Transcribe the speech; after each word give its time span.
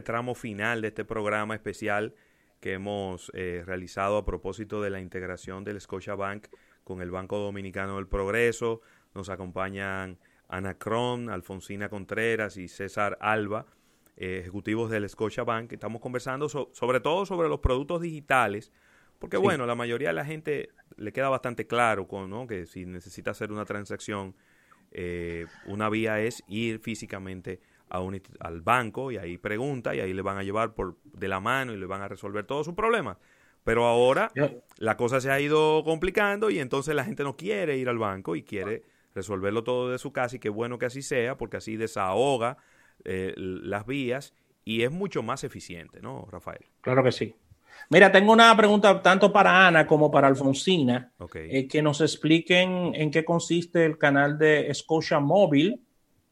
este 0.00 0.12
tramo 0.12 0.34
final 0.34 0.80
de 0.80 0.88
este 0.88 1.04
programa 1.04 1.54
especial 1.54 2.14
que 2.58 2.72
hemos 2.72 3.30
eh, 3.34 3.62
realizado 3.66 4.16
a 4.16 4.24
propósito 4.24 4.80
de 4.80 4.88
la 4.88 4.98
integración 4.98 5.62
del 5.62 5.78
Scotiabank 5.78 6.46
con 6.84 7.02
el 7.02 7.10
Banco 7.10 7.36
Dominicano 7.36 7.96
del 7.96 8.06
Progreso. 8.06 8.80
Nos 9.14 9.28
acompañan 9.28 10.18
Ana 10.48 10.78
Cron, 10.78 11.28
Alfonsina 11.28 11.90
Contreras 11.90 12.56
y 12.56 12.68
César 12.68 13.18
Alba, 13.20 13.66
eh, 14.16 14.38
ejecutivos 14.40 14.90
del 14.90 15.06
Scotiabank. 15.06 15.70
Estamos 15.74 16.00
conversando 16.00 16.48
sobre 16.48 17.00
todo 17.00 17.26
sobre 17.26 17.50
los 17.50 17.60
productos 17.60 18.00
digitales, 18.00 18.72
porque 19.18 19.36
bueno, 19.36 19.66
la 19.66 19.74
mayoría 19.74 20.08
de 20.08 20.14
la 20.14 20.24
gente 20.24 20.70
le 20.96 21.12
queda 21.12 21.28
bastante 21.28 21.66
claro 21.66 22.08
con, 22.08 22.30
¿no? 22.30 22.46
que 22.46 22.64
si 22.64 22.86
necesita 22.86 23.32
hacer 23.32 23.52
una 23.52 23.66
transacción, 23.66 24.34
eh, 24.92 25.46
una 25.66 25.90
vía 25.90 26.20
es 26.20 26.42
ir 26.48 26.78
físicamente 26.78 27.60
a 27.90 28.00
un, 28.00 28.20
al 28.38 28.60
banco 28.60 29.10
y 29.10 29.18
ahí 29.18 29.36
pregunta 29.36 29.94
y 29.94 30.00
ahí 30.00 30.12
le 30.12 30.22
van 30.22 30.38
a 30.38 30.42
llevar 30.42 30.74
por 30.74 30.96
de 31.04 31.28
la 31.28 31.40
mano 31.40 31.72
y 31.72 31.76
le 31.76 31.86
van 31.86 32.02
a 32.02 32.08
resolver 32.08 32.46
todos 32.46 32.66
sus 32.66 32.74
problemas. 32.74 33.18
Pero 33.64 33.84
ahora 33.84 34.32
la 34.78 34.96
cosa 34.96 35.20
se 35.20 35.30
ha 35.30 35.38
ido 35.38 35.84
complicando 35.84 36.50
y 36.50 36.58
entonces 36.60 36.94
la 36.94 37.04
gente 37.04 37.24
no 37.24 37.36
quiere 37.36 37.76
ir 37.76 37.88
al 37.88 37.98
banco 37.98 38.34
y 38.36 38.42
quiere 38.42 38.84
resolverlo 39.14 39.64
todo 39.64 39.90
de 39.90 39.98
su 39.98 40.12
casa 40.12 40.36
y 40.36 40.38
qué 40.38 40.48
bueno 40.48 40.78
que 40.78 40.86
así 40.86 41.02
sea 41.02 41.36
porque 41.36 41.58
así 41.58 41.76
desahoga 41.76 42.56
eh, 43.04 43.34
las 43.36 43.84
vías 43.86 44.34
y 44.64 44.82
es 44.82 44.90
mucho 44.90 45.22
más 45.22 45.44
eficiente, 45.44 46.00
¿no, 46.00 46.26
Rafael? 46.30 46.64
Claro 46.80 47.02
que 47.02 47.12
sí. 47.12 47.34
Mira, 47.88 48.12
tengo 48.12 48.32
una 48.32 48.56
pregunta 48.56 49.00
tanto 49.02 49.32
para 49.32 49.66
Ana 49.66 49.86
como 49.86 50.10
para 50.10 50.28
Alfonsina, 50.28 51.12
eh, 51.34 51.66
que 51.66 51.82
nos 51.82 52.00
expliquen 52.00 52.92
en 52.94 53.10
qué 53.10 53.24
consiste 53.24 53.84
el 53.84 53.98
canal 53.98 54.38
de 54.38 54.72
Scotia 54.74 55.18
Móvil 55.18 55.80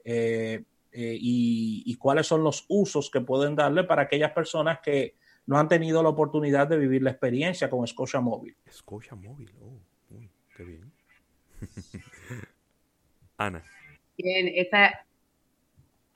eh, 0.05 0.63
y, 0.93 1.95
cuáles 1.97 2.27
son 2.27 2.43
los 2.43 2.65
usos 2.69 3.11
que 3.11 3.21
pueden 3.21 3.55
darle 3.55 3.85
para 3.85 4.03
aquellas 4.03 4.33
personas 4.33 4.81
que 4.83 5.17
no 5.47 5.59
han 5.59 5.69
tenido 5.69 6.03
la 6.03 6.11
oportunidad 6.11 6.67
de 6.67 6.79
vivir 6.79 7.03
la 7.03 7.11
experiencia 7.11 7.71
con 7.71 7.87
Scotia 7.87 8.21
Móvil. 8.21 8.57
Scotia 8.71 9.15
Móvil, 9.15 9.51
oh, 9.61 9.81
qué 10.57 10.65
bien. 10.65 10.93
Ana. 13.37 13.63
Bien, 14.17 14.49
esta 14.55 15.07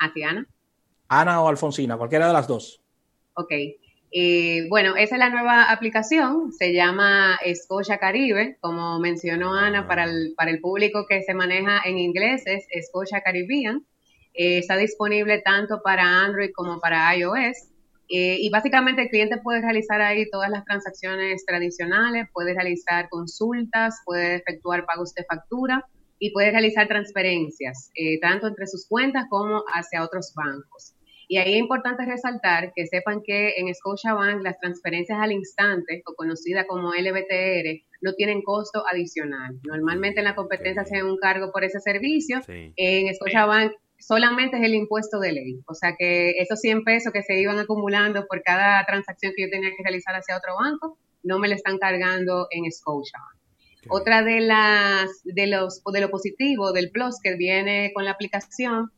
¿Hacia 0.02 0.30
Ana? 0.30 0.46
Ana 1.08 1.42
o 1.42 1.48
Alfonsina, 1.48 1.96
cualquiera 1.96 2.26
de 2.26 2.32
las 2.32 2.48
dos. 2.48 2.82
Ok. 3.34 3.52
Eh, 4.14 4.66
bueno, 4.68 4.96
esa 4.96 5.14
es 5.14 5.18
la 5.18 5.30
nueva 5.30 5.70
aplicación, 5.70 6.52
se 6.52 6.74
llama 6.74 7.38
Scotia 7.54 7.98
Caribe, 7.98 8.58
como 8.60 8.98
mencionó 8.98 9.54
Ana, 9.54 9.80
ah. 9.80 9.88
para 9.88 10.04
el, 10.04 10.34
para 10.36 10.50
el 10.50 10.60
público 10.60 11.06
que 11.08 11.22
se 11.22 11.32
maneja 11.32 11.80
en 11.86 11.98
inglés 11.98 12.42
es 12.46 12.66
Scotia 12.88 13.22
Caribbean. 13.22 13.86
Eh, 14.34 14.58
está 14.58 14.76
disponible 14.76 15.40
tanto 15.42 15.82
para 15.82 16.02
Android 16.24 16.50
como 16.54 16.80
para 16.80 17.16
iOS. 17.16 17.68
Eh, 18.08 18.36
y 18.40 18.50
básicamente 18.50 19.02
el 19.02 19.08
cliente 19.08 19.38
puede 19.38 19.62
realizar 19.62 20.00
ahí 20.02 20.28
todas 20.30 20.50
las 20.50 20.64
transacciones 20.64 21.46
tradicionales, 21.46 22.28
puede 22.32 22.52
realizar 22.52 23.08
consultas, 23.08 24.02
puede 24.04 24.36
efectuar 24.36 24.84
pagos 24.84 25.14
de 25.14 25.24
factura, 25.24 25.86
y 26.22 26.30
puede 26.30 26.52
realizar 26.52 26.86
transferencias, 26.86 27.90
eh, 27.96 28.20
tanto 28.20 28.46
entre 28.46 28.68
sus 28.68 28.86
cuentas 28.86 29.24
como 29.28 29.64
hacia 29.74 30.04
otros 30.04 30.32
bancos. 30.36 30.94
Y 31.26 31.38
ahí 31.38 31.54
es 31.54 31.58
importante 31.58 32.04
resaltar 32.06 32.72
que 32.76 32.86
sepan 32.86 33.22
que 33.24 33.54
en 33.56 33.74
Scotiabank 33.74 34.40
las 34.40 34.56
transferencias 34.60 35.18
al 35.20 35.32
instante, 35.32 36.00
o 36.06 36.14
conocida 36.14 36.64
como 36.68 36.94
LBTR, 36.94 37.82
no 38.02 38.12
tienen 38.12 38.42
costo 38.42 38.84
adicional. 38.88 39.58
Normalmente 39.64 40.20
en 40.20 40.26
la 40.26 40.36
competencia 40.36 40.84
se 40.84 41.02
un 41.02 41.16
cargo 41.16 41.50
por 41.50 41.64
ese 41.64 41.80
servicio. 41.80 42.40
En 42.46 43.12
Scotiabank 43.16 43.72
solamente 44.02 44.58
es 44.58 44.64
el 44.64 44.74
impuesto 44.74 45.20
de 45.20 45.32
ley. 45.32 45.60
O 45.66 45.74
sea 45.74 45.94
que 45.96 46.30
esos 46.38 46.60
100 46.60 46.84
pesos 46.84 47.12
que 47.12 47.22
se 47.22 47.40
iban 47.40 47.58
acumulando 47.58 48.26
por 48.26 48.42
cada 48.42 48.84
transacción 48.84 49.32
que 49.36 49.42
yo 49.42 49.50
tenía 49.50 49.70
que 49.70 49.82
realizar 49.82 50.14
hacia 50.14 50.36
otro 50.36 50.54
banco, 50.56 50.98
no 51.22 51.38
me 51.38 51.48
le 51.48 51.54
están 51.54 51.78
cargando 51.78 52.48
en 52.50 52.70
Scotiabank. 52.70 53.42
Otra 53.88 54.22
de 54.22 54.40
las 54.40 55.08
de 55.24 55.48
los 55.48 55.82
de 55.84 56.00
lo 56.00 56.10
positivo 56.10 56.72
del 56.72 56.90
plus 56.90 57.18
que 57.20 57.34
viene 57.34 57.90
con 57.92 58.04
la 58.04 58.12
aplicación 58.12 58.92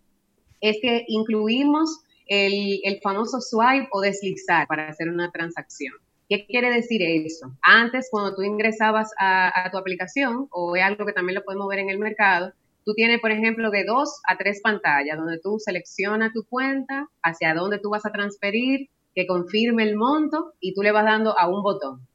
es 0.61 0.77
que 0.81 1.05
incluimos 1.09 2.01
el, 2.27 3.01
famoso 3.03 3.41
swipe 3.41 3.89
o 3.93 4.01
deslizar 4.01 4.67
para 4.67 4.89
hacer 4.89 5.09
una 5.09 5.31
transacción. 5.31 5.95
¿Qué 6.29 6.47
quiere 6.47 6.71
decir 6.73 7.03
eso? 7.03 7.53
Antes, 7.61 8.09
cuando 8.11 8.35
tú 8.35 8.43
ingresabas 8.43 9.11
a, 9.19 9.69
tu 9.71 9.77
aplicación, 9.77 10.49
o 10.51 10.75
es 10.75 10.83
algo 10.83 11.05
que 11.05 11.13
también 11.13 11.35
lo 11.35 11.45
podemos 11.45 11.69
ver 11.69 11.81
en 11.81 11.91
el 11.91 11.99
mercado, 11.99 12.53
tú 12.85 12.95
tienes, 12.95 13.21
por 13.21 13.31
ejemplo, 13.31 13.71
de 13.71 13.85
dos 13.85 14.21
a 14.29 14.37
tres 14.37 14.61
pantallas 14.63 15.17
donde 15.17 15.39
tú 15.41 15.59
seleccionas 15.59 16.33
tu 16.33 16.45
cuenta, 16.45 17.09
hacia 17.23 17.55
dónde 17.55 17.79
tú 17.79 17.91
vas 17.91 18.07
a 18.07 18.13
transferir, 18.13 18.89
que 19.15 19.27
confirme 19.27 19.85
el 19.85 19.97
monto 19.97 20.53
y 20.61 20.75
tú 20.75 20.83
le 20.83 20.93
vas 20.93 21.05
dando 21.05 21.39
a 21.39 21.49
un 21.49 21.63
botón, 21.63 22.07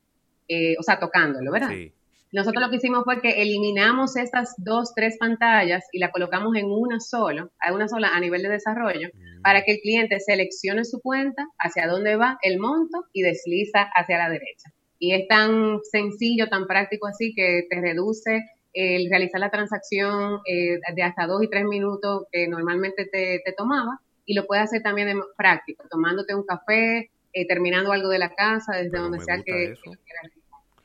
eh, 0.48 0.76
o 0.80 0.84
sea, 0.84 1.00
tocándolo, 1.00 1.52
¿verdad? 1.52 1.70
Sí. 1.70 1.94
Nosotros 2.32 2.64
lo 2.64 2.70
que 2.70 2.76
hicimos 2.76 3.04
fue 3.06 3.22
que 3.22 3.42
eliminamos 3.42 4.16
estas 4.16 4.54
dos, 4.58 4.94
tres 4.94 5.18
pantallas 5.18 5.86
y 5.92 5.98
la 5.98 6.12
colocamos 6.12 6.56
en 6.56 6.66
una 6.68 7.00
sola, 7.00 7.50
a 7.60 7.74
una 7.74 7.88
sola 7.88 8.10
a 8.14 8.20
nivel 8.20 8.44
de 8.44 8.50
desarrollo, 8.50 9.10
mm. 9.12 9.42
para 9.42 9.64
que 9.64 9.74
el 9.74 9.80
cliente 9.80 10.20
seleccione 10.20 10.86
su 10.86 11.02
cuenta, 11.02 11.48
hacia 11.58 11.88
dónde 11.88 12.18
va 12.18 12.38
el 12.44 12.60
monto 12.60 13.06
y 13.14 13.24
desliza 13.24 13.90
hacia 13.96 14.20
la 14.20 14.30
derecha. 14.30 14.72
Y 15.00 15.14
es 15.14 15.28
tan 15.28 15.80
sencillo, 15.90 16.50
tan 16.50 16.68
práctico 16.68 17.08
así 17.08 17.34
que 17.34 17.66
te 17.68 17.82
reduce 17.82 18.44
el 18.80 19.10
realizar 19.10 19.40
la 19.40 19.50
transacción 19.50 20.40
eh, 20.46 20.80
de 20.94 21.04
hasta 21.04 21.28
dos 21.28 21.44
y 21.44 21.50
tres 21.50 21.66
minutos 21.66 22.24
que 22.32 22.48
normalmente 22.48 23.06
te, 23.06 23.42
tomaba 23.58 24.00
y 24.26 24.34
lo 24.34 24.46
puedes 24.46 24.66
hacer 24.66 24.82
también 24.82 25.10
en 25.10 25.22
práctico, 25.38 25.86
tomándote 25.90 26.36
un 26.36 26.46
café, 26.46 27.12
eh, 27.34 27.48
terminando 27.48 27.92
algo 27.92 28.10
de 28.10 28.20
la 28.20 28.34
casa, 28.34 28.78
desde 28.78 28.98
donde 28.98 29.20
sea 29.20 29.38
que, 29.38 29.76
que 29.84 29.92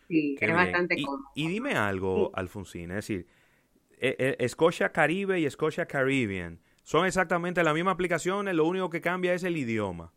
Sí, 0.09 0.37
es 0.39 0.55
bastante 0.55 0.95
y, 0.99 1.05
cómodo. 1.05 1.25
Y 1.35 1.49
dime 1.49 1.75
algo, 1.75 2.31
Alfonsina, 2.35 2.99
es 2.99 3.07
decir, 3.07 3.27
eh, 3.99 4.37
eh, 4.39 4.49
Scotia 4.49 4.91
Caribe 4.91 5.41
y 5.41 5.49
Scotia 5.49 5.87
Caribbean 5.87 6.61
son 6.83 7.07
exactamente 7.07 7.63
las 7.63 7.75
mismas 7.75 7.95
aplicaciones, 7.95 8.55
lo 8.55 8.67
único 8.67 8.91
que 8.91 9.01
cambia 9.01 9.33
es 9.33 9.45
el 9.45 9.57
idioma. 9.57 10.13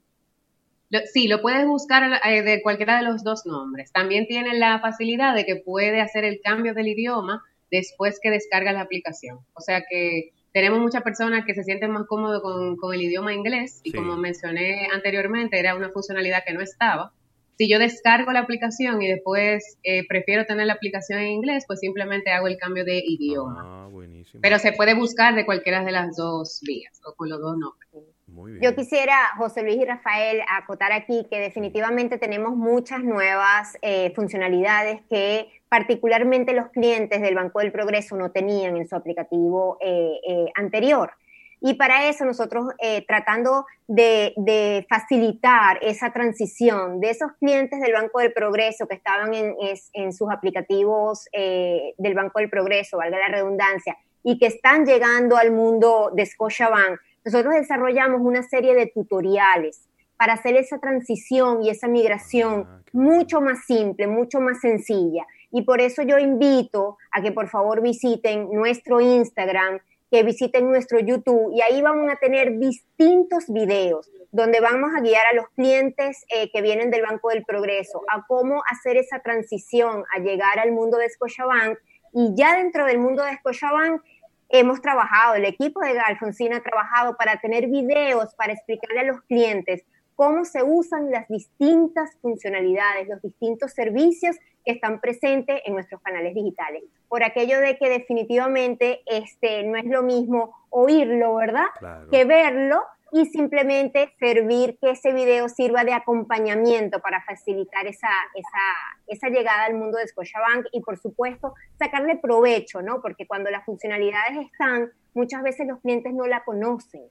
sí, 1.13 1.27
lo 1.27 1.41
puedes 1.41 1.65
buscar 1.65 2.19
eh, 2.25 2.41
de 2.41 2.61
cualquiera 2.61 2.97
de 2.97 3.03
los 3.03 3.23
dos 3.23 3.45
nombres. 3.45 3.91
También 3.93 4.27
tiene 4.27 4.57
la 4.57 4.79
facilidad 4.79 5.33
de 5.33 5.45
que 5.45 5.55
puede 5.55 6.01
hacer 6.01 6.25
el 6.25 6.41
cambio 6.43 6.73
del 6.73 6.87
idioma 6.87 7.43
después 7.71 8.19
que 8.21 8.31
descarga 8.31 8.71
la 8.71 8.81
aplicación. 8.81 9.39
O 9.53 9.61
sea 9.61 9.83
que 9.89 10.31
tenemos 10.53 10.79
muchas 10.79 11.03
personas 11.03 11.45
que 11.45 11.53
se 11.53 11.63
sienten 11.63 11.91
más 11.91 12.07
cómodos 12.07 12.41
con, 12.41 12.93
el 12.93 13.01
idioma 13.01 13.33
inglés 13.33 13.81
y 13.83 13.91
como 13.91 14.17
mencioné 14.17 14.87
anteriormente, 14.93 15.59
era 15.59 15.75
una 15.75 15.89
funcionalidad 15.89 16.43
que 16.45 16.53
no 16.53 16.61
estaba. 16.61 17.13
Si 17.57 17.69
yo 17.69 17.79
descargo 17.79 18.31
la 18.31 18.41
aplicación 18.41 19.01
y 19.01 19.07
después 19.07 19.77
eh, 19.83 20.07
prefiero 20.07 20.45
tener 20.45 20.67
la 20.67 20.73
aplicación 20.73 21.19
en 21.19 21.27
inglés, 21.27 21.63
pues 21.67 21.79
simplemente 21.79 22.31
hago 22.31 22.47
el 22.47 22.57
cambio 22.57 22.85
de 22.85 23.01
idioma. 23.03 23.61
Ah, 23.63 23.87
buenísimo. 23.87 24.41
Pero 24.41 24.59
se 24.59 24.73
puede 24.73 24.93
buscar 24.93 25.35
de 25.35 25.45
cualquiera 25.45 25.83
de 25.83 25.91
las 25.91 26.15
dos 26.15 26.59
vías 26.65 27.01
o 27.05 27.15
con 27.15 27.29
los 27.29 27.39
dos 27.39 27.57
nombres. 27.57 28.16
Muy 28.37 28.53
bien. 28.53 28.63
Yo 28.63 28.75
quisiera, 28.75 29.15
José 29.37 29.63
Luis 29.63 29.77
y 29.77 29.85
Rafael, 29.85 30.41
acotar 30.47 30.93
aquí 30.93 31.25
que 31.29 31.39
definitivamente 31.39 32.17
tenemos 32.17 32.55
muchas 32.55 33.03
nuevas 33.03 33.77
eh, 33.81 34.13
funcionalidades 34.15 35.01
que 35.09 35.49
particularmente 35.67 36.53
los 36.53 36.69
clientes 36.69 37.21
del 37.21 37.35
Banco 37.35 37.59
del 37.59 37.73
Progreso 37.73 38.15
no 38.15 38.31
tenían 38.31 38.77
en 38.77 38.87
su 38.87 38.95
aplicativo 38.95 39.77
eh, 39.81 40.51
anterior. 40.55 41.11
Y 41.59 41.73
para 41.73 42.07
eso 42.07 42.23
nosotros 42.23 42.67
eh, 42.77 43.03
tratando 43.07 43.65
de, 43.87 44.85
facilitar 44.87 45.79
esa 45.81 46.11
transición 46.11 46.99
de 46.99 47.09
esos 47.09 47.31
clientes 47.39 47.79
del 47.81 47.93
Banco 47.93 48.19
del 48.19 48.31
Progreso 48.31 48.87
que 48.87 48.95
estaban 48.95 49.33
en, 49.33 50.13
sus 50.13 50.29
aplicativos 50.31 51.27
eh, 51.31 51.93
del 51.97 52.13
Banco 52.13 52.39
del 52.39 52.49
Progreso, 52.49 52.97
valga 52.97 53.17
la 53.17 53.29
redundancia, 53.29 53.97
y 54.23 54.37
que 54.37 54.47
están 54.47 54.85
llegando 54.85 55.37
al 55.37 55.51
mundo 55.51 56.11
de 56.13 56.25
Scotiabank, 56.25 56.99
nosotros 57.27 57.55
desarrollamos 57.55 58.21
una 58.21 58.41
serie 58.41 58.73
de 58.73 58.85
tutoriales 58.87 59.89
para 60.15 60.31
hacer 60.31 60.55
esa 60.55 60.79
transición 60.79 61.61
y 61.61 61.69
esa 61.69 61.89
migración 61.89 62.65
ah, 62.65 62.81
mucho 62.93 63.41
más 63.41 63.65
simple, 63.65 64.07
mucho 64.07 64.39
más 64.39 64.61
sencilla. 64.61 65.27
Y 65.51 65.63
por 65.63 65.81
eso 65.81 66.03
yo 66.03 66.19
invito 66.19 66.97
a 67.11 67.21
que 67.21 67.33
por 67.33 67.49
favor 67.49 67.81
visiten 67.81 68.49
nuestro 68.53 69.01
Instagram, 69.01 69.79
que 70.09 70.23
visiten 70.23 70.69
nuestro 70.69 70.99
YouTube 70.99 71.51
y 71.53 71.59
ahí 71.59 71.81
vamos 71.81 72.09
a 72.09 72.15
tener 72.15 72.57
distintos 72.59 73.43
videos 73.49 74.09
donde 74.31 74.61
vamos 74.61 74.91
a 74.97 75.01
guiar 75.01 75.25
a 75.29 75.35
los 75.35 75.49
clientes 75.49 76.23
eh, 76.33 76.49
que 76.49 76.61
vienen 76.61 76.91
del 76.91 77.01
Banco 77.01 77.27
del 77.27 77.43
Progreso 77.43 78.03
a 78.07 78.25
cómo 78.25 78.63
hacer 78.71 78.95
esa 78.95 79.19
transición 79.19 80.05
a 80.15 80.19
llegar 80.19 80.59
al 80.59 80.71
mundo 80.71 80.97
de 80.97 81.09
Scotiabank 81.09 81.77
y 82.13 82.33
ya 82.35 82.55
dentro 82.55 82.85
del 82.85 82.99
mundo 82.99 83.21
de 83.23 83.35
Scotiabank 83.35 84.01
hemos 84.49 84.81
trabajado, 84.81 85.35
el 85.35 85.45
equipo 85.45 85.81
de 85.81 85.99
Alfonsina 85.99 86.57
ha 86.57 86.61
trabajado 86.61 87.15
para 87.17 87.39
tener 87.39 87.67
videos 87.67 88.33
para 88.35 88.53
explicarle 88.53 89.01
a 89.01 89.03
los 89.03 89.21
clientes 89.23 89.83
cómo 90.15 90.45
se 90.45 90.63
usan 90.63 91.11
las 91.11 91.27
distintas 91.27 92.17
funcionalidades, 92.21 93.07
los 93.07 93.21
distintos 93.21 93.71
servicios 93.73 94.35
que 94.65 94.71
están 94.71 94.99
presentes 94.99 95.61
en 95.65 95.73
nuestros 95.73 96.01
canales 96.01 96.33
digitales. 96.33 96.83
Por 97.07 97.23
aquello 97.23 97.59
de 97.59 97.77
que 97.77 97.87
definitivamente 97.87 99.01
este, 99.05 99.63
no 99.63 99.77
es 99.77 99.85
lo 99.85 100.01
mismo 100.01 100.55
oírlo, 100.69 101.35
¿verdad? 101.35 101.67
Que 102.11 102.25
verlo, 102.25 102.81
y 103.11 103.25
simplemente 103.25 104.13
servir 104.19 104.77
que 104.79 104.91
ese 104.91 105.13
video 105.13 105.49
sirva 105.49 105.83
de 105.83 105.93
acompañamiento 105.93 106.99
para 106.99 107.23
facilitar 107.23 107.87
esa, 107.87 108.09
esa, 108.35 109.07
esa 109.07 109.29
llegada 109.29 109.65
al 109.65 109.75
mundo 109.75 109.97
de 109.97 110.07
Scotiabank 110.07 110.67
y 110.71 110.81
por 110.81 110.97
supuesto 110.97 111.53
sacarle 111.77 112.17
provecho, 112.17 112.81
¿no? 112.81 113.01
Porque 113.01 113.25
cuando 113.27 113.49
las 113.49 113.65
funcionalidades 113.65 114.37
están, 114.51 114.91
muchas 115.13 115.43
veces 115.43 115.67
los 115.67 115.79
clientes 115.81 116.13
no 116.13 116.27
la 116.27 116.43
conocen. 116.43 117.03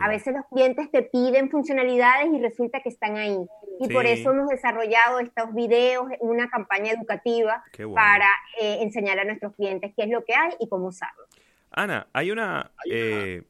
A 0.00 0.08
veces 0.08 0.34
los 0.34 0.46
clientes 0.46 0.90
te 0.92 1.02
piden 1.02 1.50
funcionalidades 1.50 2.28
y 2.32 2.40
resulta 2.40 2.80
que 2.80 2.88
están 2.88 3.16
ahí. 3.16 3.36
Y 3.80 3.92
por 3.92 4.06
eso 4.06 4.30
hemos 4.30 4.48
desarrollado 4.48 5.18
estos 5.18 5.52
videos, 5.52 6.06
una 6.20 6.48
campaña 6.48 6.92
educativa 6.92 7.64
para 7.92 8.28
eh, 8.60 8.78
enseñar 8.82 9.18
a 9.18 9.24
nuestros 9.24 9.54
clientes 9.56 9.92
qué 9.96 10.04
es 10.04 10.10
lo 10.10 10.24
que 10.24 10.34
hay 10.34 10.52
y 10.60 10.68
cómo 10.68 10.86
usarlo. 10.86 11.24
Ana, 11.72 12.06
hay 12.12 12.30
una... 12.30 12.70
Eh, 12.88 13.42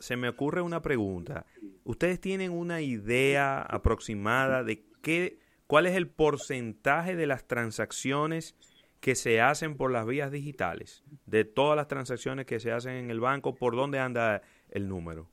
se 0.00 0.16
me 0.16 0.28
ocurre 0.28 0.62
una 0.62 0.82
pregunta. 0.82 1.46
¿Ustedes 1.84 2.20
tienen 2.20 2.50
una 2.50 2.80
idea 2.80 3.62
aproximada 3.62 4.64
de 4.64 4.82
qué, 5.02 5.38
cuál 5.66 5.86
es 5.86 5.94
el 5.94 6.08
porcentaje 6.08 7.14
de 7.14 7.26
las 7.26 7.46
transacciones 7.46 8.56
que 9.00 9.14
se 9.14 9.40
hacen 9.40 9.76
por 9.76 9.92
las 9.92 10.06
vías 10.06 10.32
digitales? 10.32 11.04
De 11.26 11.44
todas 11.44 11.76
las 11.76 11.86
transacciones 11.86 12.46
que 12.46 12.58
se 12.58 12.72
hacen 12.72 12.94
en 12.94 13.10
el 13.10 13.20
banco, 13.20 13.54
¿por 13.54 13.76
dónde 13.76 13.98
anda 13.98 14.42
el 14.70 14.88
número? 14.88 15.28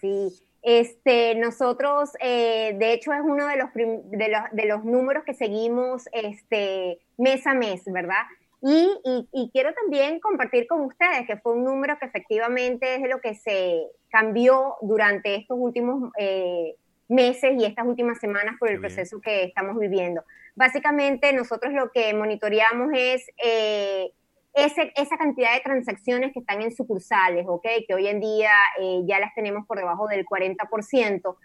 Sí, 0.00 0.32
este, 0.62 1.34
nosotros, 1.36 2.10
eh, 2.20 2.74
de 2.78 2.92
hecho, 2.92 3.12
es 3.12 3.20
uno 3.22 3.46
de 3.46 3.56
los, 3.56 3.72
de 3.74 4.28
los, 4.28 4.40
de 4.52 4.66
los 4.66 4.84
números 4.84 5.24
que 5.24 5.32
seguimos 5.32 6.08
este, 6.12 6.98
mes 7.16 7.46
a 7.46 7.54
mes, 7.54 7.84
¿verdad? 7.86 8.24
Y, 8.68 9.28
y, 9.32 9.50
quiero 9.52 9.72
también 9.74 10.18
compartir 10.18 10.66
con 10.66 10.80
ustedes 10.80 11.24
que 11.28 11.36
fue 11.36 11.52
un 11.52 11.62
número 11.62 11.96
que 12.00 12.06
efectivamente 12.06 12.96
es 12.96 13.02
de 13.02 13.08
lo 13.08 13.20
que 13.20 13.36
se 13.36 13.86
cambió 14.08 14.74
durante 14.82 15.36
estos 15.36 15.56
últimos 15.56 16.10
eh, 16.18 16.74
meses 17.06 17.52
y 17.56 17.64
estas 17.64 17.86
últimas 17.86 18.18
semanas 18.18 18.56
por 18.58 18.68
el 18.68 18.80
proceso 18.80 19.20
que 19.20 19.44
estamos 19.44 19.78
viviendo. 19.78 20.24
Básicamente 20.56 21.32
nosotros 21.32 21.72
lo 21.74 21.92
que 21.92 22.12
monitoreamos 22.12 22.88
es 22.92 23.28
eh, 23.40 24.10
ese, 24.52 24.92
esa 24.96 25.16
cantidad 25.16 25.54
de 25.54 25.60
transacciones 25.60 26.32
que 26.32 26.40
están 26.40 26.60
en 26.60 26.74
sucursales, 26.74 27.46
¿ok? 27.46 27.68
Que 27.86 27.94
hoy 27.94 28.08
en 28.08 28.18
día 28.18 28.50
eh, 28.80 29.02
ya 29.04 29.20
las 29.20 29.32
tenemos 29.36 29.64
por 29.68 29.78
debajo 29.78 30.08
del 30.08 30.26
40% 30.26 31.36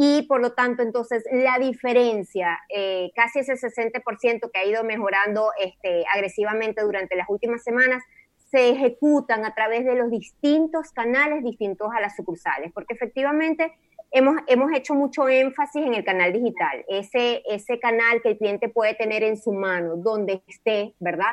y 0.00 0.22
por 0.22 0.40
lo 0.40 0.52
tanto 0.52 0.84
entonces 0.84 1.24
la 1.32 1.58
diferencia, 1.58 2.60
eh, 2.68 3.10
casi 3.16 3.40
ese 3.40 3.54
60% 3.54 4.48
que 4.52 4.60
ha 4.60 4.64
ido 4.64 4.84
mejorando 4.84 5.50
este, 5.58 6.04
agresivamente 6.14 6.82
durante 6.82 7.16
las 7.16 7.28
últimas 7.28 7.64
semanas, 7.64 8.04
se 8.48 8.70
ejecutan 8.70 9.44
a 9.44 9.56
través 9.56 9.84
de 9.84 9.96
los 9.96 10.08
distintos 10.08 10.92
canales 10.92 11.42
distintos 11.42 11.88
a 11.92 12.00
las 12.00 12.14
sucursales, 12.14 12.70
porque 12.72 12.94
efectivamente 12.94 13.72
hemos, 14.12 14.36
hemos 14.46 14.70
hecho 14.72 14.94
mucho 14.94 15.28
énfasis 15.28 15.84
en 15.84 15.94
el 15.94 16.04
canal 16.04 16.32
digital, 16.32 16.84
ese, 16.86 17.42
ese 17.50 17.80
canal 17.80 18.22
que 18.22 18.30
el 18.30 18.38
cliente 18.38 18.68
puede 18.68 18.94
tener 18.94 19.24
en 19.24 19.36
su 19.36 19.52
mano, 19.52 19.96
donde 19.96 20.44
esté, 20.46 20.94
¿verdad? 21.00 21.32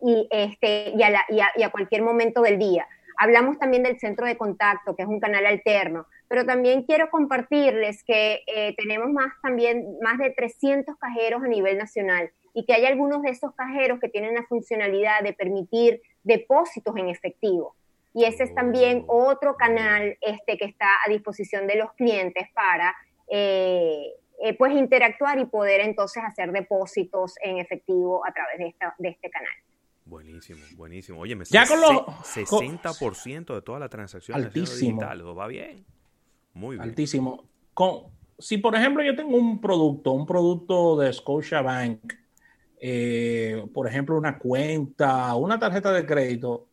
Y, 0.00 0.26
este, 0.32 0.94
y, 0.96 1.02
a, 1.04 1.12
y 1.28 1.62
a 1.62 1.70
cualquier 1.70 2.02
momento 2.02 2.42
del 2.42 2.58
día. 2.58 2.88
Hablamos 3.22 3.58
también 3.58 3.82
del 3.82 4.00
centro 4.00 4.24
de 4.24 4.38
contacto, 4.38 4.96
que 4.96 5.02
es 5.02 5.08
un 5.08 5.20
canal 5.20 5.44
alterno, 5.44 6.06
pero 6.26 6.46
también 6.46 6.84
quiero 6.84 7.10
compartirles 7.10 8.02
que 8.02 8.42
eh, 8.46 8.74
tenemos 8.78 9.10
más 9.12 9.34
también 9.42 9.84
más 10.00 10.16
de 10.16 10.30
300 10.30 10.96
cajeros 10.96 11.42
a 11.42 11.46
nivel 11.46 11.76
nacional 11.76 12.30
y 12.54 12.64
que 12.64 12.72
hay 12.72 12.86
algunos 12.86 13.20
de 13.20 13.28
esos 13.28 13.54
cajeros 13.54 14.00
que 14.00 14.08
tienen 14.08 14.36
la 14.36 14.44
funcionalidad 14.44 15.20
de 15.22 15.34
permitir 15.34 16.00
depósitos 16.22 16.96
en 16.96 17.10
efectivo. 17.10 17.76
Y 18.14 18.24
ese 18.24 18.44
es 18.44 18.54
también 18.54 19.04
oh. 19.06 19.26
otro 19.26 19.54
canal 19.54 20.16
este, 20.22 20.56
que 20.56 20.64
está 20.64 20.88
a 21.06 21.10
disposición 21.10 21.66
de 21.66 21.76
los 21.76 21.92
clientes 21.92 22.48
para 22.54 22.96
eh, 23.28 24.14
eh, 24.42 24.56
pues 24.56 24.72
interactuar 24.72 25.38
y 25.38 25.44
poder 25.44 25.82
entonces 25.82 26.22
hacer 26.24 26.52
depósitos 26.52 27.34
en 27.42 27.58
efectivo 27.58 28.26
a 28.26 28.32
través 28.32 28.56
de, 28.56 28.74
de 28.96 29.08
este 29.10 29.28
canal. 29.28 29.52
Buenísimo, 30.10 30.58
buenísimo. 30.76 31.20
Oye, 31.20 31.36
me 31.36 31.44
ya 31.44 31.64
con 31.68 31.80
los 31.80 31.92
60% 31.92 33.54
de 33.54 33.62
todas 33.62 33.80
las 33.80 33.90
transacciones 33.90 34.52
digitales, 34.52 35.24
va 35.24 35.46
bien. 35.46 35.84
Muy 36.52 36.74
bien. 36.74 36.88
Altísimo. 36.88 37.44
Con, 37.72 38.06
si 38.36 38.58
por 38.58 38.74
ejemplo 38.74 39.04
yo 39.04 39.14
tengo 39.14 39.36
un 39.36 39.60
producto, 39.60 40.10
un 40.10 40.26
producto 40.26 40.98
de 40.98 41.12
Scotiabank, 41.12 42.12
eh, 42.80 43.64
por 43.72 43.86
ejemplo 43.86 44.18
una 44.18 44.36
cuenta, 44.36 45.32
una 45.36 45.60
tarjeta 45.60 45.92
de 45.92 46.04
crédito, 46.04 46.66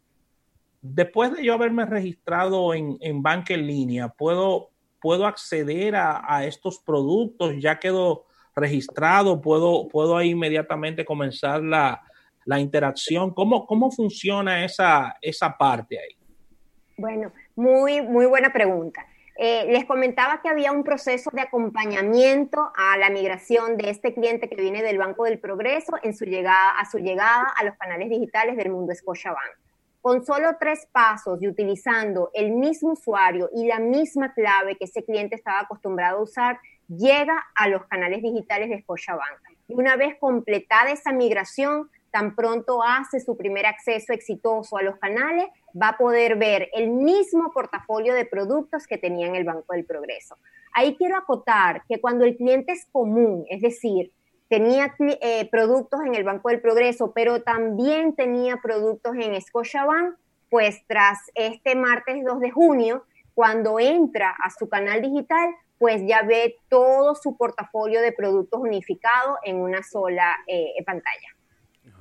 después 0.81 1.31
de 1.31 1.45
yo 1.45 1.53
haberme 1.53 1.85
registrado 1.85 2.73
en, 2.73 2.97
en 3.01 3.21
banca 3.21 3.53
en 3.53 3.67
línea, 3.67 4.07
puedo, 4.07 4.71
puedo 4.99 5.27
acceder 5.27 5.95
a, 5.95 6.23
a, 6.27 6.43
estos 6.47 6.79
productos, 6.79 7.53
ya 7.59 7.77
quedo 7.77 8.25
registrado, 8.55 9.39
puedo, 9.39 9.87
puedo 9.89 10.19
inmediatamente 10.23 11.05
comenzar 11.05 11.61
la, 11.61 12.01
la 12.47 12.59
interacción? 12.59 13.33
¿Cómo, 13.33 13.67
cómo 13.67 13.91
funciona 13.91 14.63
esa, 14.63 15.17
esa 15.21 15.55
parte 15.57 15.99
ahí? 15.99 16.15
Bueno, 16.97 17.31
muy, 17.55 18.01
muy 18.01 18.25
buena 18.25 18.51
pregunta. 18.51 19.05
Eh, 19.35 19.67
les 19.69 19.85
comentaba 19.85 20.41
que 20.41 20.49
había 20.49 20.71
un 20.71 20.83
proceso 20.83 21.29
de 21.31 21.41
acompañamiento 21.41 22.71
a 22.75 22.97
la 22.97 23.09
migración 23.09 23.77
de 23.77 23.91
este 23.91 24.13
cliente 24.13 24.49
que 24.49 24.59
viene 24.59 24.81
del 24.81 24.97
Banco 24.97 25.25
del 25.25 25.39
Progreso 25.39 25.91
en 26.01 26.15
su 26.15 26.25
llegada, 26.25 26.71
a 26.71 26.89
su 26.89 26.97
llegada 26.97 27.53
a 27.55 27.63
los 27.65 27.75
canales 27.75 28.09
digitales 28.09 28.55
del 28.55 28.71
mundo 28.71 28.95
Scotiabank. 28.95 29.57
Con 30.01 30.25
solo 30.25 30.55
tres 30.57 30.87
pasos 30.91 31.39
y 31.41 31.49
utilizando 31.49 32.31
el 32.33 32.51
mismo 32.51 32.93
usuario 32.93 33.49
y 33.53 33.67
la 33.67 33.79
misma 33.79 34.33
clave 34.33 34.77
que 34.77 34.85
ese 34.85 35.03
cliente 35.03 35.35
estaba 35.35 35.59
acostumbrado 35.59 36.19
a 36.19 36.23
usar, 36.23 36.59
llega 36.87 37.45
a 37.55 37.67
los 37.67 37.85
canales 37.87 38.23
digitales 38.23 38.69
de 38.69 38.81
Scotiabank. 38.81 39.41
Y 39.67 39.73
una 39.75 39.97
vez 39.97 40.15
completada 40.17 40.91
esa 40.91 41.11
migración, 41.11 41.91
tan 42.11 42.35
pronto 42.35 42.81
hace 42.83 43.19
su 43.19 43.37
primer 43.37 43.65
acceso 43.65 44.13
exitoso 44.13 44.77
a 44.77 44.83
los 44.83 44.97
canales, 44.97 45.47
va 45.79 45.89
a 45.89 45.97
poder 45.97 46.37
ver 46.37 46.69
el 46.73 46.89
mismo 46.89 47.51
portafolio 47.51 48.13
de 48.13 48.25
productos 48.25 48.87
que 48.87 48.97
tenía 48.97 49.27
en 49.27 49.35
el 49.35 49.43
Banco 49.43 49.73
del 49.73 49.85
Progreso. 49.85 50.37
Ahí 50.73 50.95
quiero 50.95 51.17
acotar 51.17 51.83
que 51.87 51.99
cuando 51.99 52.25
el 52.25 52.37
cliente 52.37 52.71
es 52.71 52.85
común, 52.91 53.45
es 53.49 53.61
decir, 53.61 54.11
tenía 54.47 54.95
eh, 54.99 55.49
productos 55.49 56.01
en 56.05 56.15
el 56.15 56.23
Banco 56.23 56.49
del 56.49 56.61
Progreso, 56.61 57.11
pero 57.13 57.41
también 57.41 58.15
tenía 58.15 58.57
productos 58.57 59.15
en 59.15 59.39
Scotiabank, 59.41 60.15
pues 60.49 60.81
tras 60.87 61.19
este 61.35 61.75
martes 61.75 62.23
2 62.23 62.39
de 62.39 62.51
junio, 62.51 63.03
cuando 63.33 63.79
entra 63.79 64.35
a 64.43 64.49
su 64.49 64.69
canal 64.69 65.01
digital, 65.01 65.49
pues 65.77 66.01
ya 66.07 66.23
ve 66.23 66.57
todo 66.69 67.13
su 67.15 67.37
portafolio 67.37 68.01
de 68.01 68.11
productos 68.11 68.59
unificado 68.61 69.37
en 69.43 69.57
una 69.57 69.83
sola 69.83 70.35
eh, 70.47 70.73
pantalla. 70.85 71.36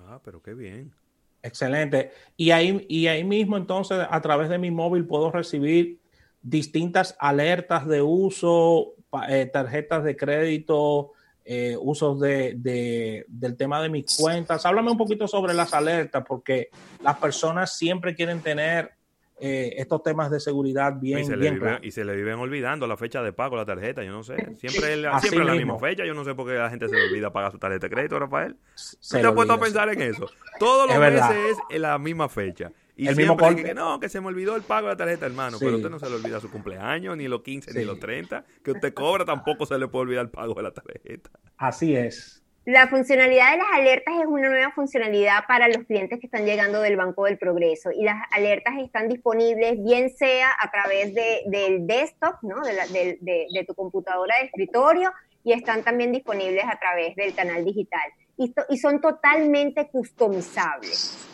Ah, 0.06 0.20
pero 0.24 0.42
qué 0.42 0.54
bien. 0.54 0.94
Excelente. 1.42 2.10
Y 2.36 2.50
ahí, 2.50 2.84
y 2.88 3.06
ahí 3.06 3.24
mismo 3.24 3.56
entonces 3.56 3.98
a 4.08 4.20
través 4.20 4.48
de 4.48 4.58
mi 4.58 4.70
móvil 4.70 5.06
puedo 5.06 5.30
recibir 5.30 6.00
distintas 6.42 7.16
alertas 7.18 7.86
de 7.86 8.02
uso, 8.02 8.94
eh, 9.28 9.46
tarjetas 9.46 10.04
de 10.04 10.16
crédito, 10.16 11.12
eh, 11.44 11.76
usos 11.80 12.20
de, 12.20 13.24
del 13.28 13.56
tema 13.56 13.80
de 13.80 13.88
mis 13.88 14.16
cuentas. 14.16 14.66
Háblame 14.66 14.90
un 14.90 14.96
poquito 14.96 15.28
sobre 15.28 15.54
las 15.54 15.72
alertas, 15.74 16.24
porque 16.26 16.70
las 17.02 17.16
personas 17.18 17.76
siempre 17.76 18.14
quieren 18.14 18.40
tener 18.40 18.92
eh, 19.38 19.74
estos 19.76 20.02
temas 20.02 20.30
de 20.30 20.40
seguridad 20.40 20.94
bien, 20.98 21.18
y 21.18 21.24
se, 21.24 21.36
bien 21.36 21.60
le 21.60 21.86
y 21.86 21.90
se 21.90 22.04
le 22.04 22.16
viven 22.16 22.38
olvidando 22.38 22.86
la 22.86 22.96
fecha 22.96 23.22
de 23.22 23.32
pago, 23.32 23.56
la 23.56 23.66
tarjeta, 23.66 24.02
yo 24.02 24.12
no 24.12 24.22
sé. 24.22 24.36
Siempre 24.56 24.94
es 24.94 24.98
la, 24.98 25.20
siempre 25.20 25.44
la 25.44 25.54
misma 25.54 25.78
fecha, 25.78 26.06
yo 26.06 26.14
no 26.14 26.24
sé 26.24 26.34
por 26.34 26.46
qué 26.46 26.54
la 26.54 26.70
gente 26.70 26.88
se 26.88 26.96
le 26.96 27.08
olvida 27.08 27.32
pagar 27.32 27.52
su 27.52 27.58
tarjeta 27.58 27.86
de 27.86 27.94
crédito, 27.94 28.18
Rafael. 28.18 28.56
Se 28.74 29.20
te 29.20 29.26
ha 29.26 29.34
puesto 29.34 29.52
a 29.52 29.60
pensar 29.60 29.90
en 29.90 30.00
eso. 30.00 30.26
Todos 30.58 30.88
los 30.88 30.98
meses 30.98 31.58
es 31.68 31.80
la 31.80 31.98
misma 31.98 32.28
fecha. 32.28 32.72
Y 32.98 33.08
el 33.08 33.14
siempre 33.14 33.36
mismo 33.36 33.62
que 33.62 33.74
no, 33.74 34.00
que 34.00 34.08
se 34.08 34.22
me 34.22 34.28
olvidó 34.28 34.56
el 34.56 34.62
pago 34.62 34.86
de 34.86 34.94
la 34.94 34.96
tarjeta, 34.96 35.26
hermano. 35.26 35.58
Pero 35.60 35.76
usted 35.76 35.90
no 35.90 35.98
se 35.98 36.08
le 36.08 36.16
olvida 36.16 36.40
su 36.40 36.50
cumpleaños, 36.50 37.14
ni 37.18 37.28
los 37.28 37.42
15, 37.42 37.74
ni 37.78 37.84
los 37.84 38.00
30. 38.00 38.42
Que 38.64 38.70
usted 38.70 38.94
cobra, 38.94 39.26
tampoco 39.26 39.66
se 39.66 39.78
le 39.78 39.86
puede 39.86 40.04
olvidar 40.04 40.24
el 40.24 40.30
pago 40.30 40.54
de 40.54 40.62
la 40.62 40.70
tarjeta. 40.70 41.30
Así 41.58 41.94
es. 41.94 42.42
La 42.66 42.88
funcionalidad 42.88 43.52
de 43.52 43.58
las 43.58 43.72
alertas 43.74 44.14
es 44.20 44.26
una 44.26 44.48
nueva 44.48 44.72
funcionalidad 44.72 45.46
para 45.46 45.68
los 45.68 45.84
clientes 45.84 46.18
que 46.18 46.26
están 46.26 46.44
llegando 46.44 46.80
del 46.80 46.96
Banco 46.96 47.26
del 47.26 47.38
Progreso 47.38 47.92
y 47.92 48.02
las 48.02 48.20
alertas 48.32 48.74
están 48.82 49.08
disponibles 49.08 49.80
bien 49.84 50.10
sea 50.10 50.50
a 50.60 50.68
través 50.72 51.14
de, 51.14 51.42
del 51.46 51.86
desktop, 51.86 52.42
¿no? 52.42 52.56
de, 52.64 53.18
de, 53.20 53.64
tu 53.64 53.74
computadora 53.76 54.34
de 54.40 54.46
escritorio 54.46 55.12
y 55.44 55.52
están 55.52 55.84
también 55.84 56.10
disponibles 56.10 56.64
a 56.64 56.76
través 56.80 57.14
del 57.14 57.36
canal 57.36 57.64
digital 57.64 58.02
y, 58.36 58.52
y 58.68 58.78
son 58.78 59.00
totalmente 59.00 59.88
customizables. 59.88 61.24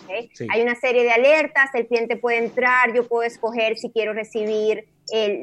Hay 0.50 0.60
una 0.60 0.74
serie 0.74 1.02
de 1.02 1.12
alertas, 1.12 1.74
el 1.74 1.86
cliente 1.86 2.16
puede 2.16 2.44
entrar, 2.44 2.92
yo 2.92 3.08
puedo 3.08 3.22
escoger 3.22 3.78
si 3.78 3.90
quiero 3.90 4.12
recibir 4.12 4.86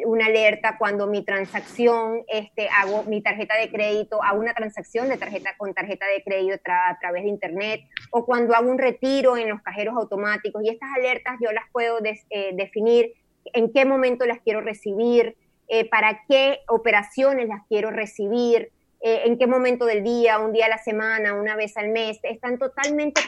una 0.05 0.25
alerta 0.25 0.77
cuando 0.79 1.05
mi 1.05 1.23
transacción, 1.23 2.23
este, 2.27 2.69
hago 2.69 3.03
mi 3.03 3.21
tarjeta 3.21 3.55
de 3.55 3.69
crédito, 3.69 4.23
hago 4.23 4.39
una 4.39 4.53
transacción 4.53 5.09
de 5.09 5.17
tarjeta 5.17 5.55
con 5.57 5.73
tarjeta 5.75 6.07
de 6.07 6.23
crédito 6.23 6.59
a 6.65 6.97
través 6.99 7.23
de 7.23 7.29
internet, 7.29 7.81
o 8.11 8.25
cuando 8.25 8.55
hago 8.55 8.69
un 8.69 8.79
retiro 8.79 9.37
en 9.37 9.47
los 9.47 9.61
cajeros 9.61 9.95
automáticos. 9.95 10.63
Y 10.63 10.69
estas 10.69 10.89
alertas 10.95 11.35
yo 11.39 11.51
las 11.51 11.65
puedo 11.71 11.99
eh, 12.03 12.51
definir 12.53 13.13
en 13.53 13.71
qué 13.71 13.85
momento 13.85 14.25
las 14.25 14.39
quiero 14.39 14.61
recibir, 14.61 15.35
eh, 15.67 15.87
para 15.87 16.21
qué 16.27 16.61
operaciones 16.67 17.47
las 17.47 17.61
quiero 17.67 17.91
recibir, 17.91 18.71
eh, 19.01 19.21
en 19.25 19.37
qué 19.37 19.45
momento 19.45 19.85
del 19.85 20.03
día, 20.03 20.39
un 20.39 20.51
día 20.51 20.65
a 20.65 20.69
la 20.69 20.79
semana, 20.79 21.35
una 21.35 21.55
vez 21.55 21.77
al 21.77 21.89
mes. 21.89 22.19
Están 22.23 22.57
totalmente 22.57 23.21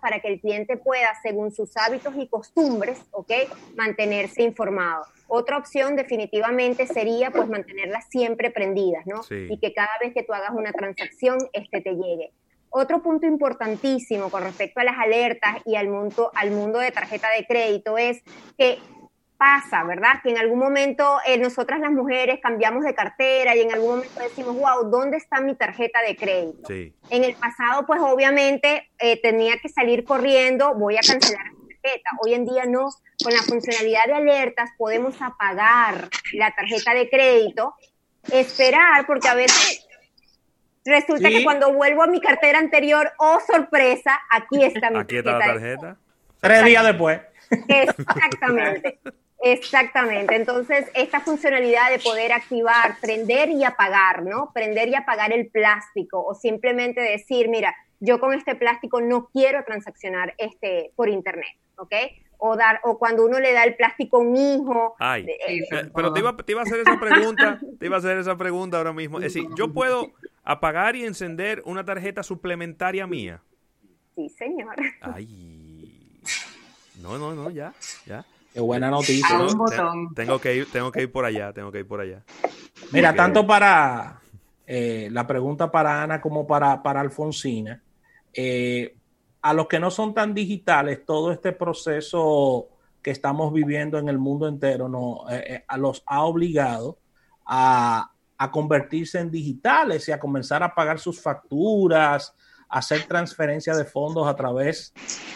para 0.00 0.20
que 0.20 0.28
el 0.28 0.40
cliente 0.40 0.76
pueda, 0.76 1.08
según 1.22 1.52
sus 1.52 1.76
hábitos 1.76 2.14
y 2.16 2.26
costumbres, 2.28 2.98
¿ok? 3.10 3.32
Mantenerse 3.76 4.42
informado. 4.42 5.04
Otra 5.26 5.58
opción 5.58 5.96
definitivamente 5.96 6.86
sería 6.86 7.30
pues 7.30 7.48
mantenerlas 7.48 8.06
siempre 8.08 8.50
prendidas, 8.50 9.06
¿no? 9.06 9.20
Y 9.30 9.58
que 9.58 9.74
cada 9.74 9.92
vez 10.00 10.14
que 10.14 10.22
tú 10.22 10.32
hagas 10.32 10.50
una 10.52 10.72
transacción, 10.72 11.38
este 11.52 11.80
te 11.80 11.92
llegue. 11.92 12.32
Otro 12.70 13.02
punto 13.02 13.26
importantísimo 13.26 14.30
con 14.30 14.42
respecto 14.42 14.80
a 14.80 14.84
las 14.84 14.98
alertas 14.98 15.56
y 15.64 15.76
al 15.76 15.88
mundo, 15.88 16.30
al 16.34 16.50
mundo 16.50 16.78
de 16.78 16.90
tarjeta 16.90 17.28
de 17.30 17.46
crédito 17.46 17.96
es 17.96 18.22
que 18.58 18.78
pasa, 19.38 19.84
¿verdad? 19.84 20.20
Que 20.22 20.30
en 20.30 20.38
algún 20.38 20.58
momento 20.58 21.18
eh, 21.24 21.38
nosotras 21.38 21.80
las 21.80 21.92
mujeres 21.92 22.40
cambiamos 22.42 22.84
de 22.84 22.94
cartera 22.94 23.54
y 23.56 23.60
en 23.60 23.72
algún 23.72 23.90
momento 23.90 24.20
decimos, 24.20 24.56
wow, 24.56 24.90
¿dónde 24.90 25.16
está 25.16 25.40
mi 25.40 25.54
tarjeta 25.54 26.02
de 26.02 26.16
crédito? 26.16 26.66
Sí. 26.66 26.92
En 27.08 27.24
el 27.24 27.34
pasado, 27.36 27.86
pues 27.86 28.00
obviamente 28.02 28.90
eh, 28.98 29.20
tenía 29.22 29.56
que 29.58 29.68
salir 29.68 30.04
corriendo, 30.04 30.74
voy 30.74 30.96
a 30.96 31.00
cancelar 31.00 31.44
la 31.46 31.76
tarjeta. 31.80 32.10
Hoy 32.22 32.34
en 32.34 32.44
día 32.44 32.66
no, 32.66 32.88
con 33.22 33.32
la 33.32 33.42
funcionalidad 33.42 34.06
de 34.06 34.14
alertas 34.14 34.70
podemos 34.76 35.14
apagar 35.22 36.08
la 36.32 36.50
tarjeta 36.50 36.92
de 36.94 37.08
crédito, 37.08 37.74
esperar, 38.32 39.06
porque 39.06 39.28
a 39.28 39.34
veces 39.34 39.86
resulta 40.84 41.28
que 41.28 41.44
cuando 41.44 41.72
vuelvo 41.72 42.02
a 42.02 42.08
mi 42.08 42.20
cartera 42.20 42.58
anterior, 42.58 43.12
oh 43.18 43.38
sorpresa, 43.46 44.18
aquí 44.30 44.64
está 44.64 44.90
mi 44.90 44.98
aquí 44.98 45.18
está 45.18 45.38
la 45.38 45.46
tarjeta. 45.46 45.96
Tres 46.40 46.64
días 46.64 46.84
después. 46.84 47.20
Exactamente. 47.68 48.98
Exactamente. 49.40 50.34
Entonces, 50.34 50.86
esta 50.94 51.20
funcionalidad 51.20 51.90
de 51.90 51.98
poder 52.00 52.32
activar, 52.32 52.98
prender 53.00 53.50
y 53.50 53.64
apagar, 53.64 54.24
¿no? 54.24 54.50
Prender 54.52 54.88
y 54.88 54.94
apagar 54.94 55.32
el 55.32 55.48
plástico 55.48 56.24
o 56.24 56.34
simplemente 56.34 57.00
decir, 57.00 57.48
mira, 57.48 57.74
yo 58.00 58.20
con 58.20 58.32
este 58.34 58.54
plástico 58.54 59.00
no 59.00 59.28
quiero 59.32 59.64
transaccionar 59.64 60.34
este 60.38 60.92
por 60.96 61.08
internet, 61.08 61.56
¿ok? 61.76 61.92
O 62.38 62.56
dar 62.56 62.80
o 62.84 62.98
cuando 62.98 63.24
uno 63.24 63.40
le 63.40 63.52
da 63.52 63.64
el 63.64 63.74
plástico 63.76 64.18
a 64.18 64.20
un 64.20 64.36
hijo. 64.36 64.94
Ay, 64.98 65.26
eh, 65.28 65.90
pero 65.94 66.12
te 66.12 66.20
iba, 66.20 66.36
te 66.36 66.52
iba, 66.52 66.60
a 66.60 66.64
hacer 66.64 66.80
esa 66.80 66.98
pregunta, 66.98 67.60
te 67.78 67.86
iba 67.86 67.96
a 67.96 67.98
hacer 67.98 68.18
esa 68.18 68.36
pregunta 68.36 68.78
ahora 68.78 68.92
mismo. 68.92 69.18
Es 69.18 69.32
decir, 69.32 69.48
yo 69.56 69.72
puedo 69.72 70.12
apagar 70.44 70.96
y 70.96 71.04
encender 71.04 71.62
una 71.64 71.84
tarjeta 71.84 72.22
suplementaria 72.22 73.06
mía. 73.06 73.42
Sí, 74.14 74.28
señor. 74.30 74.74
Ay. 75.00 76.20
No, 77.00 77.18
no, 77.18 77.34
no, 77.34 77.50
ya, 77.50 77.72
ya. 78.06 78.24
Qué 78.52 78.60
buena 78.60 78.90
noticia. 78.90 79.28
Tengo 80.14 80.40
que 80.40 80.56
ir, 80.56 80.70
tengo 80.70 80.90
que 80.90 81.02
ir 81.02 81.12
por 81.12 81.24
allá, 81.24 81.52
tengo 81.52 81.70
que 81.70 81.80
ir 81.80 81.86
por 81.86 82.00
allá. 82.00 82.22
Mira, 82.92 83.14
tanto 83.14 83.46
para 83.46 84.20
eh, 84.66 85.08
la 85.10 85.26
pregunta 85.26 85.70
para 85.70 86.02
Ana 86.02 86.20
como 86.20 86.46
para, 86.46 86.82
para 86.82 87.00
Alfonsina, 87.00 87.82
eh, 88.32 88.96
a 89.40 89.52
los 89.54 89.66
que 89.66 89.80
no 89.80 89.90
son 89.90 90.12
tan 90.12 90.34
digitales, 90.34 91.04
todo 91.06 91.32
este 91.32 91.52
proceso 91.52 92.68
que 93.02 93.10
estamos 93.10 93.52
viviendo 93.52 93.98
en 93.98 94.08
el 94.08 94.18
mundo 94.18 94.46
entero 94.46 94.88
no, 94.88 95.24
eh, 95.30 95.64
a 95.66 95.78
los 95.78 96.02
ha 96.06 96.24
obligado 96.24 96.98
a, 97.46 98.10
a, 98.36 98.50
convertirse 98.50 99.20
en 99.20 99.30
digitales 99.30 100.08
y 100.08 100.12
a 100.12 100.20
comenzar 100.20 100.62
a 100.62 100.74
pagar 100.74 100.98
sus 100.98 101.20
facturas, 101.20 102.34
hacer 102.68 103.04
transferencia 103.04 103.74
de 103.74 103.84
fondos 103.84 104.26
a 104.26 104.36
través 104.36 104.92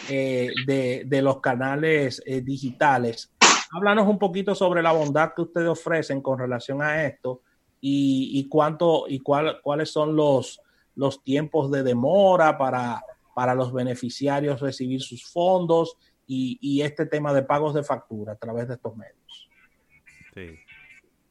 eh, 0.09 0.51
de, 0.65 1.21
los 1.21 1.39
canales 1.41 2.21
eh, 2.25 2.41
digitales. 2.41 3.31
Háblanos 3.71 4.07
un 4.07 4.19
poquito 4.19 4.53
sobre 4.53 4.83
la 4.83 4.91
bondad 4.91 5.33
que 5.35 5.41
ustedes 5.41 5.67
ofrecen 5.67 6.21
con 6.21 6.37
relación 6.37 6.81
a 6.81 7.05
esto 7.05 7.41
y, 7.81 8.47
cuánto 8.49 9.05
y 9.07 9.19
cuál, 9.19 9.59
cuáles 9.61 9.91
son 9.91 10.15
los, 10.15 10.61
los 10.95 11.23
tiempos 11.23 11.69
de 11.71 11.83
demora 11.83 12.57
para, 12.57 13.03
para 13.33 13.55
los 13.55 13.73
beneficiarios 13.73 14.61
recibir 14.61 15.01
sus 15.01 15.25
fondos 15.25 15.97
y, 16.25 16.81
este 16.81 17.05
tema 17.05 17.33
de 17.33 17.43
pagos 17.43 17.73
de 17.73 17.83
factura 17.83 18.33
a 18.33 18.37
través 18.37 18.67
de 18.67 18.75
estos 18.75 18.95
medios. 18.95 19.49
Sí, 20.33 20.55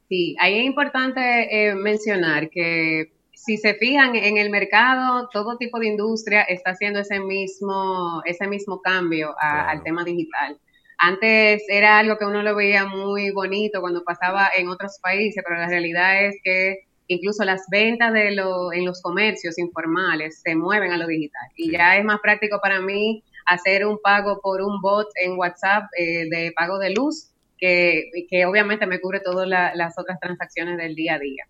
sí 0.09 0.37
ahí 0.39 0.59
es 0.59 0.65
importante 0.65 1.71
eh, 1.71 1.75
mencionar 1.75 2.51
que 2.51 3.13
si 3.45 3.57
se 3.57 3.75
fijan 3.75 4.15
en 4.15 4.39
el 4.39 4.51
mercado, 4.51 5.29
todo 5.33 5.57
tipo 5.57 5.81
de 5.81 5.89
industria 5.89 6.43
está 6.43 6.71
haciendo 6.71 7.01
ese 7.01 7.19
mismo, 7.19 8.23
ese 8.25 8.47
mismo 8.47 8.81
cambio 8.81 9.35
al 9.37 9.83
tema 9.83 10.05
digital. 10.05 10.57
Antes 10.97 11.65
era 11.69 11.99
algo 11.99 12.19
que 12.19 12.25
uno 12.25 12.45
lo 12.45 12.55
veía 12.55 12.87
muy 12.87 13.33
bonito 13.33 13.81
cuando 13.81 14.05
pasaba 14.05 14.49
en 14.57 14.69
otros 14.69 15.01
países, 15.03 15.43
pero 15.45 15.59
la 15.59 15.67
realidad 15.67 16.25
es 16.25 16.37
que 16.45 16.85
incluso 17.09 17.45
las 17.45 17.63
ventas 17.69 18.13
de 18.13 18.31
lo, 18.31 18.73
en 18.73 18.85
los 18.85 19.03
comercios 19.03 19.59
informales 19.59 20.41
se 20.41 20.55
mueven 20.55 20.93
a 20.93 20.97
lo 20.97 21.09
digital. 21.09 21.49
Y 21.57 21.73
ya 21.73 21.97
es 21.97 22.05
más 22.05 22.21
práctico 22.21 22.61
para 22.63 22.81
mí 22.81 23.25
hacer 23.47 23.85
un 23.85 23.99
pago 24.01 24.41
por 24.41 24.63
un 24.63 24.81
bot 24.81 25.09
en 25.21 25.37
WhatsApp 25.37 25.87
eh, 25.99 26.29
de 26.31 26.53
pago 26.57 26.79
de 26.79 26.91
luz, 26.91 27.33
que, 27.59 28.05
que 28.31 28.47
obviamente 28.47 28.87
me 28.87 29.01
cubre 29.01 29.19
todas 29.19 29.49
las 29.49 29.99
otras 29.99 30.21
transacciones 30.21 30.77
del 30.77 30.95
día 30.95 31.15
a 31.15 31.19
día. 31.19 31.45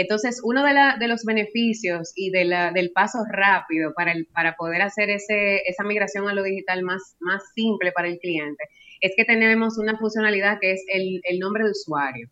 Entonces, 0.00 0.40
uno 0.44 0.62
de, 0.62 1.08
los 1.08 1.24
beneficios 1.24 2.12
y 2.14 2.30
de 2.30 2.70
del 2.72 2.92
paso 2.92 3.18
rápido 3.28 3.92
para, 3.94 4.12
el, 4.12 4.26
para 4.26 4.54
poder 4.54 4.80
hacer 4.82 5.10
ese, 5.10 5.62
esa 5.66 5.82
migración 5.82 6.28
a 6.28 6.34
lo 6.34 6.44
digital 6.44 6.84
más, 6.84 7.16
más 7.18 7.42
simple 7.52 7.90
para 7.90 8.06
el 8.06 8.20
cliente 8.20 8.62
es 9.00 9.12
que 9.16 9.24
tenemos 9.24 9.76
una 9.76 9.98
funcionalidad 9.98 10.58
que 10.60 10.70
es 10.72 10.84
el, 10.86 11.38
nombre 11.40 11.64
de 11.64 11.70
usuario. 11.70 12.28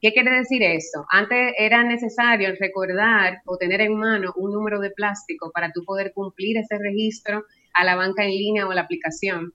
¿Qué 0.00 0.12
quiere 0.12 0.30
decir 0.30 0.62
esto? 0.62 1.04
Antes 1.10 1.54
era 1.58 1.82
necesario 1.82 2.54
recordar 2.60 3.40
o 3.46 3.56
tener 3.56 3.80
en 3.80 3.96
mano 3.96 4.32
un 4.36 4.52
número 4.52 4.78
de 4.78 4.90
plástico 4.90 5.50
para 5.52 5.72
tú 5.72 5.84
poder 5.84 6.12
cumplir 6.12 6.56
ese 6.56 6.78
registro 6.78 7.44
a 7.74 7.84
la 7.84 7.96
banca 7.96 8.24
en 8.24 8.30
línea 8.30 8.66
o 8.66 8.70
a 8.70 8.76
la 8.76 8.82
aplicación. 8.82 9.52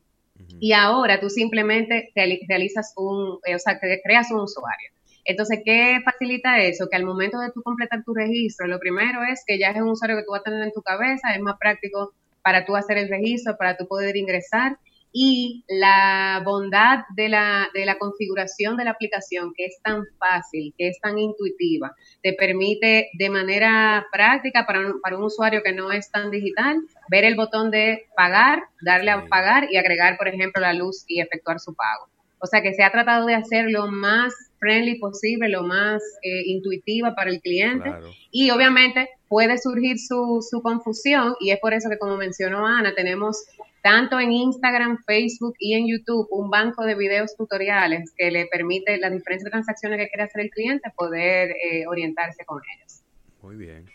Y 0.59 0.73
ahora 0.73 1.21
tú 1.21 1.29
simplemente 1.29 2.11
realizas 2.13 2.91
un, 2.97 3.39
o 3.39 3.59
sea, 3.59 3.79
creas 3.79 4.31
un 4.31 4.41
usuario. 4.41 4.91
Entonces, 5.25 5.61
¿qué 5.63 5.99
facilita 6.03 6.59
eso? 6.59 6.87
Que 6.89 6.97
al 6.97 7.05
momento 7.05 7.39
de 7.39 7.51
tú 7.51 7.61
completar 7.61 8.03
tu 8.03 8.13
registro, 8.13 8.67
lo 8.67 8.79
primero 8.79 9.23
es 9.23 9.43
que 9.45 9.57
ya 9.57 9.69
es 9.69 9.81
un 9.81 9.89
usuario 9.89 10.17
que 10.17 10.23
tú 10.23 10.31
vas 10.31 10.41
a 10.41 10.43
tener 10.43 10.63
en 10.63 10.73
tu 10.73 10.81
cabeza, 10.81 11.33
es 11.33 11.41
más 11.41 11.57
práctico 11.59 12.13
para 12.41 12.65
tú 12.65 12.75
hacer 12.75 12.97
el 12.97 13.09
registro, 13.09 13.55
para 13.57 13.77
tú 13.77 13.87
poder 13.87 14.17
ingresar 14.17 14.77
y 15.15 15.63
la 15.67 16.41
bondad 16.43 17.05
de 17.15 17.29
la, 17.29 17.69
de 17.73 17.85
la 17.85 17.99
configuración 17.99 18.75
de 18.75 18.83
la 18.83 18.91
aplicación, 18.91 19.53
que 19.55 19.65
es 19.65 19.79
tan 19.83 20.03
fácil, 20.17 20.73
que 20.75 20.87
es 20.87 20.99
tan 20.99 21.19
intuitiva, 21.19 21.95
te 22.23 22.33
permite 22.33 23.11
de 23.13 23.29
manera 23.29 24.07
práctica 24.11 24.65
para 24.65 24.79
un, 24.79 25.01
para 25.01 25.15
un 25.15 25.23
usuario 25.23 25.61
que 25.63 25.71
no 25.71 25.91
es 25.91 26.09
tan 26.09 26.31
digital, 26.31 26.77
ver 27.09 27.25
el 27.25 27.35
botón 27.35 27.69
de 27.69 28.07
pagar, 28.15 28.63
darle 28.81 29.11
a 29.11 29.27
pagar 29.27 29.71
y 29.71 29.77
agregar, 29.77 30.17
por 30.17 30.27
ejemplo, 30.27 30.59
la 30.59 30.73
luz 30.73 31.05
y 31.07 31.21
efectuar 31.21 31.59
su 31.59 31.75
pago. 31.75 32.09
O 32.43 32.45
sea 32.45 32.61
que 32.61 32.73
se 32.73 32.83
ha 32.83 32.91
tratado 32.91 33.25
de 33.25 33.35
hacer 33.35 33.71
lo 33.71 33.87
más 33.87 34.33
friendly 34.59 34.99
posible, 34.99 35.47
lo 35.47 35.63
más 35.63 36.03
eh, 36.23 36.43
intuitiva 36.45 37.15
para 37.15 37.29
el 37.29 37.39
cliente. 37.39 37.89
Y 38.31 38.49
obviamente 38.49 39.07
puede 39.29 39.57
surgir 39.57 39.97
su, 39.97 40.45
su 40.45 40.61
confusión 40.61 41.35
y 41.39 41.51
es 41.51 41.59
por 41.61 41.73
eso 41.73 41.89
que, 41.89 41.97
como 41.97 42.17
mencionó 42.17 42.67
Ana, 42.67 42.93
tenemos 42.93 43.45
tanto 43.81 44.19
en 44.19 44.33
Instagram, 44.33 44.97
Facebook 45.05 45.53
y 45.57 45.75
en 45.75 45.87
YouTube 45.87 46.27
un 46.31 46.49
banco 46.49 46.83
de 46.83 46.95
videos 46.95 47.33
tutoriales 47.37 48.13
que 48.17 48.29
le 48.29 48.45
permite 48.47 48.97
las 48.97 49.13
diferentes 49.13 49.49
transacciones 49.49 49.97
que 49.97 50.09
quiere 50.09 50.23
hacer 50.23 50.41
el 50.41 50.49
cliente 50.49 50.91
poder 50.97 51.51
eh, 51.51 51.87
orientarse 51.87 52.43
con 52.43 52.61
ellos. 52.75 53.03
Muy 53.41 53.55
bien. 53.55 53.85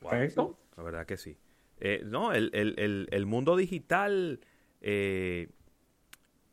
Perfecto. 0.00 0.56
La 0.76 0.84
verdad 0.84 1.04
que 1.04 1.16
sí. 1.16 1.36
Eh, 1.80 2.02
no, 2.04 2.32
el, 2.32 2.50
el, 2.54 3.08
el, 3.10 3.26
mundo 3.26 3.56
digital 3.56 4.38
eh, 4.80 5.48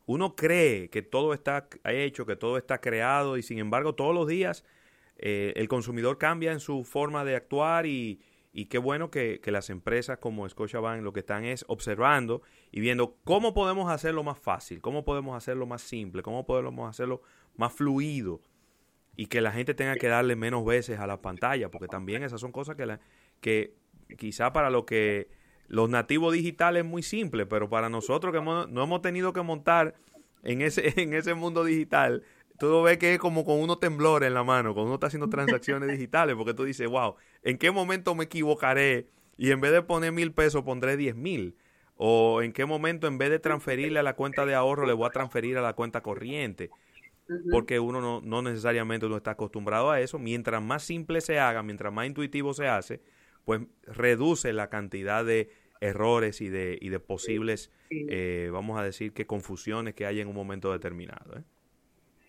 uno 0.06 0.36
cree 0.36 0.90
que 0.90 1.02
todo 1.02 1.32
está 1.32 1.68
hecho, 1.84 2.26
que 2.26 2.36
todo 2.36 2.58
está 2.58 2.80
creado 2.80 3.36
y 3.36 3.42
sin 3.42 3.58
embargo 3.58 3.94
todos 3.94 4.14
los 4.14 4.26
días 4.26 4.64
eh, 5.16 5.52
el 5.56 5.68
consumidor 5.68 6.18
cambia 6.18 6.52
en 6.52 6.60
su 6.60 6.84
forma 6.84 7.24
de 7.24 7.36
actuar 7.36 7.86
y, 7.86 8.20
y 8.56 8.66
qué 8.66 8.78
bueno 8.78 9.10
que, 9.10 9.40
las 9.46 9.68
empresas 9.68 10.18
como 10.18 10.48
Scotiabank 10.48 11.02
lo 11.02 11.12
que 11.12 11.20
están 11.20 11.44
es 11.44 11.64
observando 11.66 12.40
y 12.70 12.78
viendo 12.78 13.16
cómo 13.24 13.52
podemos 13.52 13.90
hacerlo 13.90 14.22
más 14.22 14.38
fácil, 14.38 14.80
cómo 14.80 15.04
podemos 15.04 15.36
hacerlo 15.36 15.66
más 15.66 15.82
simple, 15.82 16.22
cómo 16.22 16.46
podemos 16.46 16.88
hacerlo 16.88 17.20
más 17.56 17.72
fluido 17.72 18.40
y 19.16 19.26
que 19.26 19.40
la 19.40 19.50
gente 19.50 19.74
tenga 19.74 19.96
que 19.96 20.06
darle 20.06 20.36
menos 20.36 20.64
veces 20.64 21.00
a 21.00 21.08
la 21.08 21.20
pantalla, 21.20 21.68
porque 21.68 21.88
también 21.88 22.22
esas 22.22 22.40
son 22.40 22.52
cosas 22.52 22.76
que, 22.76 22.86
la, 22.86 23.00
que 23.40 23.74
quizá 24.16 24.52
para 24.52 24.70
lo 24.70 24.86
que 24.86 25.28
los 25.68 25.88
nativos 25.88 26.32
digitales 26.32 26.84
es 26.84 26.88
muy 26.88 27.02
simple, 27.02 27.46
pero 27.46 27.68
para 27.68 27.88
nosotros 27.88 28.32
que 28.32 28.40
no 28.40 28.82
hemos 28.82 29.02
tenido 29.02 29.32
que 29.32 29.42
montar 29.42 29.94
en 30.44 30.62
ese, 30.62 30.92
en 31.00 31.14
ese 31.14 31.34
mundo 31.34 31.64
digital, 31.64 32.22
tú 32.58 32.82
ves 32.82 32.98
que 32.98 33.14
es 33.14 33.18
como 33.18 33.44
con 33.44 33.60
unos 33.60 33.80
temblores 33.80 34.28
en 34.28 34.34
la 34.34 34.44
mano, 34.44 34.74
cuando 34.74 34.86
uno 34.88 34.94
está 34.94 35.08
haciendo 35.08 35.28
transacciones 35.28 35.88
digitales, 35.98 36.36
porque 36.36 36.54
tú 36.54 36.64
dices, 36.64 36.88
wow, 36.88 37.16
¿en 37.42 37.58
qué 37.58 37.70
momento 37.70 38.14
me 38.14 38.24
equivocaré? 38.24 39.08
Y 39.36 39.50
en 39.50 39.60
vez 39.60 39.72
de 39.72 39.82
poner 39.82 40.12
mil 40.12 40.32
pesos 40.32 40.62
pondré 40.62 40.96
diez 40.96 41.16
mil. 41.16 41.56
O 41.96 42.42
en 42.42 42.52
qué 42.52 42.66
momento 42.66 43.06
en 43.06 43.18
vez 43.18 43.30
de 43.30 43.38
transferirle 43.38 44.00
a 44.00 44.02
la 44.02 44.16
cuenta 44.16 44.44
de 44.46 44.54
ahorro 44.54 44.84
le 44.84 44.92
voy 44.92 45.06
a 45.06 45.10
transferir 45.10 45.58
a 45.58 45.62
la 45.62 45.74
cuenta 45.74 46.02
corriente. 46.02 46.70
porque 47.50 47.80
uno 47.80 48.00
no, 48.00 48.20
no 48.20 48.42
necesariamente 48.42 49.08
no 49.08 49.16
está 49.16 49.32
acostumbrado 49.32 49.90
a 49.90 50.00
eso. 50.00 50.18
Mientras 50.18 50.62
más 50.62 50.82
simple 50.82 51.20
se 51.20 51.38
haga, 51.38 51.62
mientras 51.62 51.92
más 51.92 52.06
intuitivo 52.06 52.52
se 52.52 52.68
hace, 52.68 53.00
pues 53.44 53.62
reduce 53.82 54.52
la 54.52 54.68
cantidad 54.70 55.24
de 55.24 55.50
errores 55.80 56.40
y 56.40 56.48
de, 56.48 56.78
y 56.80 56.88
de 56.88 57.00
posibles, 57.00 57.70
eh, 57.90 58.48
vamos 58.52 58.80
a 58.80 58.84
decir 58.84 59.12
que 59.12 59.26
confusiones 59.26 59.94
que 59.94 60.06
hay 60.06 60.20
en 60.20 60.28
un 60.28 60.34
momento 60.34 60.72
determinado. 60.72 61.38
¿eh? 61.38 61.42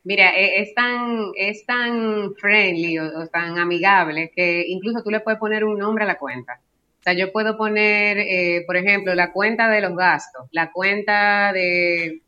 Mira, 0.05 0.29
e, 0.35 0.61
es 0.61 0.73
tan, 0.75 1.31
es 1.35 1.65
tan 1.65 2.35
friendly 2.35 2.99
o, 2.99 3.27
tan 3.27 3.57
amigable 3.57 4.31
que 4.35 4.65
incluso 4.67 5.03
tú 5.03 5.09
le 5.09 5.19
puedes 5.19 5.39
poner 5.39 5.63
un 5.63 5.79
nombre 5.79 6.03
a 6.03 6.07
la 6.07 6.17
cuenta. 6.17 6.61
O 6.99 7.01
sea, 7.01 7.13
yo 7.13 7.31
puedo 7.31 7.57
poner, 7.57 8.17
eh, 8.19 8.63
por 8.67 8.77
ejemplo, 8.77 9.15
la 9.15 9.31
cuenta 9.31 9.69
de 9.69 9.81
los 9.81 9.95
gastos, 9.95 10.47
la 10.51 10.71
cuenta 10.71 11.53
de 11.53 12.21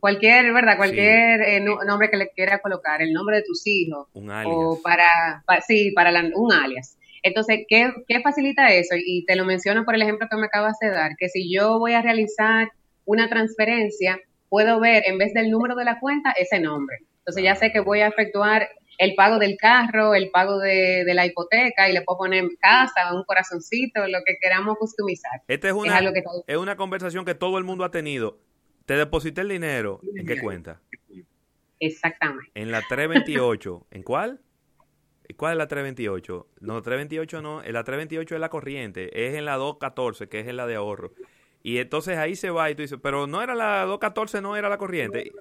cualquier, 0.00 0.52
¿verdad? 0.52 0.76
Cualquier 0.76 1.40
eh, 1.42 1.60
nombre 1.60 2.10
que 2.10 2.18
le 2.18 2.28
quieras 2.28 2.60
colocar, 2.60 3.00
el 3.00 3.12
nombre 3.12 3.36
de 3.36 3.42
tus 3.42 3.66
hijos. 3.66 4.08
Un 4.14 4.30
alias. 4.30 4.54
O 4.54 4.80
para, 4.82 5.42
sí, 5.66 5.92
para 5.92 6.10
un 6.34 6.52
alias. 6.52 6.98
Entonces, 7.24 7.64
¿qué, 7.68 7.90
¿qué 8.06 8.20
facilita 8.20 8.68
eso? 8.68 8.94
Y 8.96 9.24
te 9.24 9.34
lo 9.34 9.46
menciono 9.46 9.84
por 9.86 9.94
el 9.94 10.02
ejemplo 10.02 10.28
que 10.30 10.36
me 10.36 10.44
acabas 10.44 10.78
de 10.78 10.90
dar, 10.90 11.16
que 11.18 11.30
si 11.30 11.50
yo 11.52 11.78
voy 11.78 11.94
a 11.94 12.02
realizar 12.02 12.68
una 13.06 13.28
transferencia, 13.30 14.20
puedo 14.50 14.78
ver 14.78 15.04
en 15.06 15.16
vez 15.16 15.32
del 15.32 15.50
número 15.50 15.74
de 15.74 15.86
la 15.86 15.98
cuenta 15.98 16.32
ese 16.32 16.60
nombre. 16.60 16.98
Entonces 17.20 17.42
ya 17.42 17.54
sé 17.54 17.72
que 17.72 17.80
voy 17.80 18.00
a 18.00 18.08
efectuar 18.08 18.68
el 18.98 19.14
pago 19.14 19.38
del 19.38 19.56
carro, 19.56 20.14
el 20.14 20.30
pago 20.30 20.58
de, 20.58 21.02
la 21.14 21.24
hipoteca 21.24 21.88
y 21.88 21.94
le 21.94 22.02
puedo 22.02 22.18
poner 22.18 22.44
casa, 22.60 23.14
un 23.14 23.24
corazoncito, 23.24 24.06
lo 24.06 24.18
que 24.24 24.36
queramos 24.38 24.76
customizar. 24.78 25.42
Esta 25.48 25.68
es 25.68 25.74
una, 25.74 25.98
es, 26.46 26.56
una 26.58 26.76
conversación 26.76 27.24
que 27.24 27.34
todo 27.34 27.56
el 27.56 27.64
mundo 27.64 27.84
ha 27.84 27.90
tenido. 27.90 28.38
Te 28.84 28.96
deposité 28.96 29.40
el 29.40 29.48
dinero, 29.48 30.00
¿en 30.14 30.26
qué 30.26 30.38
cuenta? 30.38 30.82
Exactamente. 31.80 32.50
En 32.54 32.70
la 32.70 32.82
328, 32.86 33.86
¿en 33.90 34.02
cuál? 34.02 34.40
¿Cuál 35.36 35.52
es 35.52 35.58
la 35.58 35.66
328? 35.66 36.46
No, 36.60 36.82
328 36.82 37.42
no, 37.42 37.62
la 37.62 37.84
328 37.84 38.34
es 38.34 38.40
la 38.40 38.50
corriente, 38.50 39.26
es 39.26 39.34
en 39.34 39.44
la 39.44 39.56
214, 39.56 40.28
que 40.28 40.40
es 40.40 40.46
en 40.46 40.56
la 40.56 40.66
de 40.66 40.74
ahorro. 40.74 41.12
Y 41.62 41.78
entonces 41.78 42.18
ahí 42.18 42.36
se 42.36 42.50
va 42.50 42.70
y 42.70 42.74
tú 42.74 42.82
dices, 42.82 42.98
pero 43.02 43.26
no 43.26 43.42
era 43.42 43.54
la 43.54 43.84
214, 43.84 44.42
no 44.42 44.54
era 44.56 44.68
la 44.68 44.76
corriente. 44.76 45.32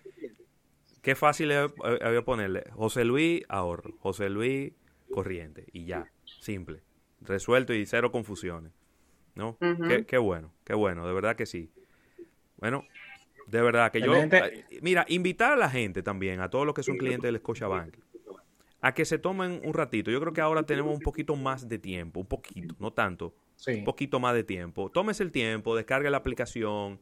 Qué 1.02 1.16
fácil 1.16 1.52
había 1.52 2.22
ponerle. 2.24 2.64
José 2.72 3.04
Luis, 3.04 3.44
ahorro. 3.50 3.94
José 4.00 4.30
Luis, 4.30 4.72
corriente. 5.12 5.66
Y 5.74 5.84
ya. 5.84 6.10
Simple. 6.24 6.82
Resuelto 7.20 7.74
y 7.74 7.86
cero 7.86 8.10
confusiones. 8.10 8.72
¿No? 9.36 9.58
qué, 10.08 10.18
bueno, 10.18 10.54
qué 10.64 10.76
bueno. 10.76 11.06
De 11.06 11.14
verdad 11.14 11.36
que 11.36 11.46
sí. 11.46 11.70
Bueno, 12.56 12.86
de 13.48 13.62
verdad 13.62 13.92
que 13.92 14.00
yo... 14.00 14.14
Mira, 14.82 15.06
invitar 15.10 15.52
a 15.52 15.58
la 15.58 15.70
gente 15.70 16.04
también, 16.04 16.40
a 16.40 16.50
todos 16.50 16.66
los 16.66 16.74
que 16.74 16.84
son 16.84 16.98
clientes 16.98 17.28
del 17.28 17.40
Scotiabank, 17.40 17.98
a 18.84 18.94
que 18.94 19.06
se 19.06 19.18
tomen 19.18 19.62
un 19.64 19.74
ratito. 19.74 20.12
Yo 20.12 20.20
creo 20.20 20.34
que 20.34 20.42
ahora 20.42 20.64
tenemos 20.64 20.94
un 20.94 21.00
poquito 21.00 21.38
más 21.38 21.70
de 21.70 21.80
tiempo. 21.80 22.20
Un 22.20 22.28
poquito, 22.28 22.76
no 22.80 22.92
tanto 22.92 23.34
un 23.68 23.84
poquito 23.86 24.20
más 24.20 24.34
de 24.34 24.44
tiempo. 24.44 24.90
Tómese 24.90 25.24
el 25.24 25.32
tiempo, 25.32 25.74
descargue 25.76 26.10
la 26.10 26.18
aplicación, 26.18 27.00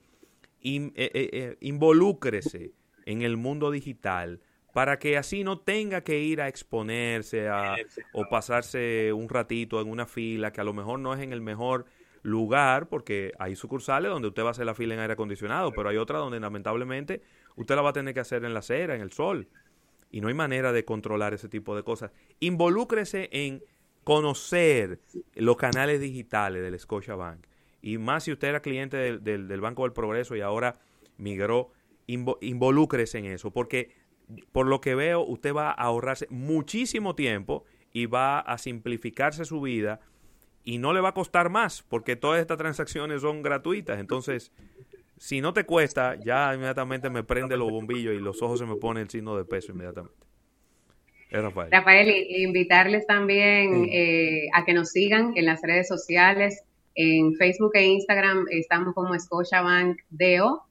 in, 0.61 0.93
eh, 0.95 1.09
eh, 1.13 1.29
eh, 1.33 1.57
involúcrese 1.61 2.73
en 3.05 3.23
el 3.23 3.35
mundo 3.35 3.71
digital 3.71 4.39
para 4.73 4.99
que 4.99 5.17
así 5.17 5.43
no 5.43 5.59
tenga 5.59 6.01
que 6.01 6.19
ir 6.19 6.39
a 6.39 6.47
exponerse 6.47 7.49
a, 7.49 7.75
o 8.13 8.29
pasarse 8.29 9.11
un 9.11 9.27
ratito 9.27 9.81
en 9.81 9.89
una 9.89 10.05
fila 10.05 10.53
que 10.53 10.61
a 10.61 10.63
lo 10.63 10.73
mejor 10.73 10.99
no 10.99 11.15
es 11.15 11.21
en 11.21 11.33
el 11.33 11.41
mejor 11.41 11.85
lugar, 12.21 12.87
porque 12.87 13.33
hay 13.39 13.55
sucursales 13.55 14.11
donde 14.11 14.27
usted 14.27 14.43
va 14.43 14.49
a 14.49 14.51
hacer 14.51 14.67
la 14.67 14.75
fila 14.75 14.93
en 14.93 14.99
aire 14.99 15.13
acondicionado, 15.13 15.71
pero 15.71 15.89
hay 15.89 15.97
otras 15.97 16.21
donde 16.21 16.39
lamentablemente 16.39 17.23
usted 17.55 17.75
la 17.75 17.81
va 17.81 17.89
a 17.89 17.93
tener 17.93 18.13
que 18.13 18.19
hacer 18.19 18.45
en 18.45 18.53
la 18.53 18.59
acera, 18.59 18.93
en 18.93 19.01
el 19.01 19.11
sol, 19.11 19.47
y 20.11 20.21
no 20.21 20.27
hay 20.27 20.33
manera 20.33 20.71
de 20.71 20.85
controlar 20.85 21.33
ese 21.33 21.49
tipo 21.49 21.75
de 21.75 21.83
cosas. 21.83 22.11
Involúcrese 22.39 23.29
en 23.31 23.63
conocer 24.03 24.99
los 25.35 25.57
canales 25.57 26.01
digitales 26.01 26.61
del 26.61 26.77
Scotiabank. 26.77 27.45
Y 27.81 27.97
más 27.97 28.23
si 28.25 28.31
usted 28.31 28.49
era 28.49 28.61
cliente 28.61 28.97
del, 29.17 29.61
Banco 29.61 29.83
del 29.83 29.93
Progreso 29.93 30.35
y 30.35 30.41
ahora 30.41 30.79
migró, 31.17 31.71
involúcrese 32.07 33.19
en 33.19 33.25
eso, 33.25 33.51
porque 33.51 33.91
por 34.51 34.67
lo 34.67 34.81
que 34.81 34.95
veo 34.95 35.21
usted 35.21 35.53
va 35.53 35.69
a 35.69 35.73
ahorrarse 35.73 36.27
muchísimo 36.29 37.15
tiempo 37.15 37.65
y 37.91 38.05
va 38.05 38.39
a 38.39 38.57
simplificarse 38.57 39.45
su 39.45 39.61
vida 39.61 39.99
y 40.63 40.77
no 40.77 40.93
le 40.93 41.01
va 41.01 41.09
a 41.09 41.13
costar 41.13 41.49
más, 41.49 41.83
porque 41.83 42.15
todas 42.15 42.39
estas 42.39 42.57
transacciones 42.57 43.21
son 43.21 43.41
gratuitas. 43.41 43.99
Entonces, 43.99 44.51
si 45.21 45.39
no 45.39 45.53
te 45.53 45.65
cuesta, 45.65 46.15
ya 46.15 46.51
inmediatamente 46.55 47.07
me 47.11 47.23
prende 47.23 47.55
los 47.55 47.69
bombillos 47.69 48.15
y 48.15 48.17
los 48.17 48.41
ojos 48.41 48.57
se 48.57 48.65
me 48.65 48.75
pone 48.77 49.01
el 49.01 49.09
signo 49.11 49.37
de 49.37 49.45
peso 49.45 49.71
inmediatamente. 49.71 50.15
Rafael. 51.29 52.09
invitarles 52.27 53.05
también 53.05 53.87
eh, 53.91 54.47
a 54.51 54.65
que 54.65 54.73
nos 54.73 54.89
sigan 54.89 55.33
en 55.35 55.45
las 55.45 55.61
redes 55.61 55.87
sociales. 55.87 56.63
En 56.95 57.35
Facebook 57.35 57.69
e 57.75 57.85
Instagram 57.85 58.47
estamos 58.49 58.95
como 58.95 59.17
Scotiabank 59.17 59.99
DO, 60.09 60.63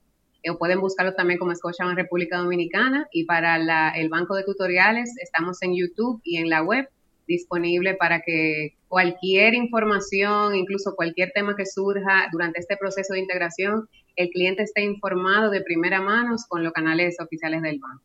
o 0.51 0.59
pueden 0.59 0.81
buscarlo 0.81 1.15
también 1.15 1.39
como 1.39 1.55
Scotiabank 1.55 1.97
República 1.97 2.39
Dominicana. 2.39 3.07
Y 3.13 3.27
para 3.27 3.55
el 3.95 4.09
banco 4.09 4.35
de 4.35 4.43
tutoriales 4.43 5.15
estamos 5.23 5.63
en 5.63 5.77
YouTube 5.77 6.21
y 6.25 6.39
en 6.39 6.51
la 6.51 6.65
web 6.65 6.89
disponible 7.31 7.95
para 7.95 8.21
que 8.21 8.77
cualquier 8.89 9.55
información, 9.55 10.55
incluso 10.55 10.95
cualquier 10.97 11.31
tema 11.33 11.57
que 11.57 11.65
surja 11.65 12.29
durante 12.33 12.61
este 12.61 12.77
proceso 12.77 13.15
de 13.15 13.21
integración, 13.21 13.89
el 14.17 14.29
cliente 14.31 14.65
esté 14.65 14.83
informado 14.83 15.51
de 15.51 15.63
primera 15.63 16.03
mano 16.03 16.37
con 16.49 16.63
los 16.63 16.73
canales 16.73 17.17
oficiales 17.21 17.63
del 17.63 17.79
banco. 17.79 18.03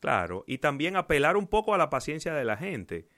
Claro, 0.00 0.44
y 0.46 0.58
también 0.58 0.96
apelar 0.96 1.36
un 1.36 1.48
poco 1.48 1.74
a 1.74 1.78
la 1.78 1.90
paciencia 1.90 2.34
de 2.34 2.44
la 2.44 2.56
gente. 2.56 3.08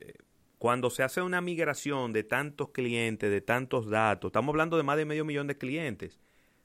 Eh, 0.00 0.14
cuando 0.58 0.90
se 0.90 1.02
hace 1.02 1.22
una 1.22 1.40
migración 1.40 2.12
de 2.12 2.24
tantos 2.24 2.70
clientes, 2.70 3.30
de 3.30 3.40
tantos 3.40 3.88
datos, 3.88 4.30
estamos 4.30 4.52
hablando 4.52 4.76
de 4.76 4.82
más 4.82 4.96
de 4.96 5.04
medio 5.04 5.24
millón 5.24 5.46
de 5.46 5.58
clientes, 5.58 6.18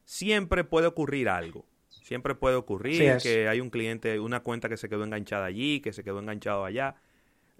siempre 0.05 0.63
puede 0.63 0.87
ocurrir 0.87 1.29
algo. 1.29 1.65
Siempre 2.01 2.35
puede 2.35 2.55
ocurrir 2.55 3.17
que 3.21 3.47
hay 3.47 3.61
un 3.61 3.69
cliente, 3.69 4.19
una 4.19 4.41
cuenta 4.41 4.67
que 4.67 4.77
se 4.77 4.89
quedó 4.89 5.03
enganchada 5.03 5.45
allí, 5.45 5.79
que 5.79 5.93
se 5.93 6.03
quedó 6.03 6.19
enganchado 6.19 6.65
allá. 6.65 6.95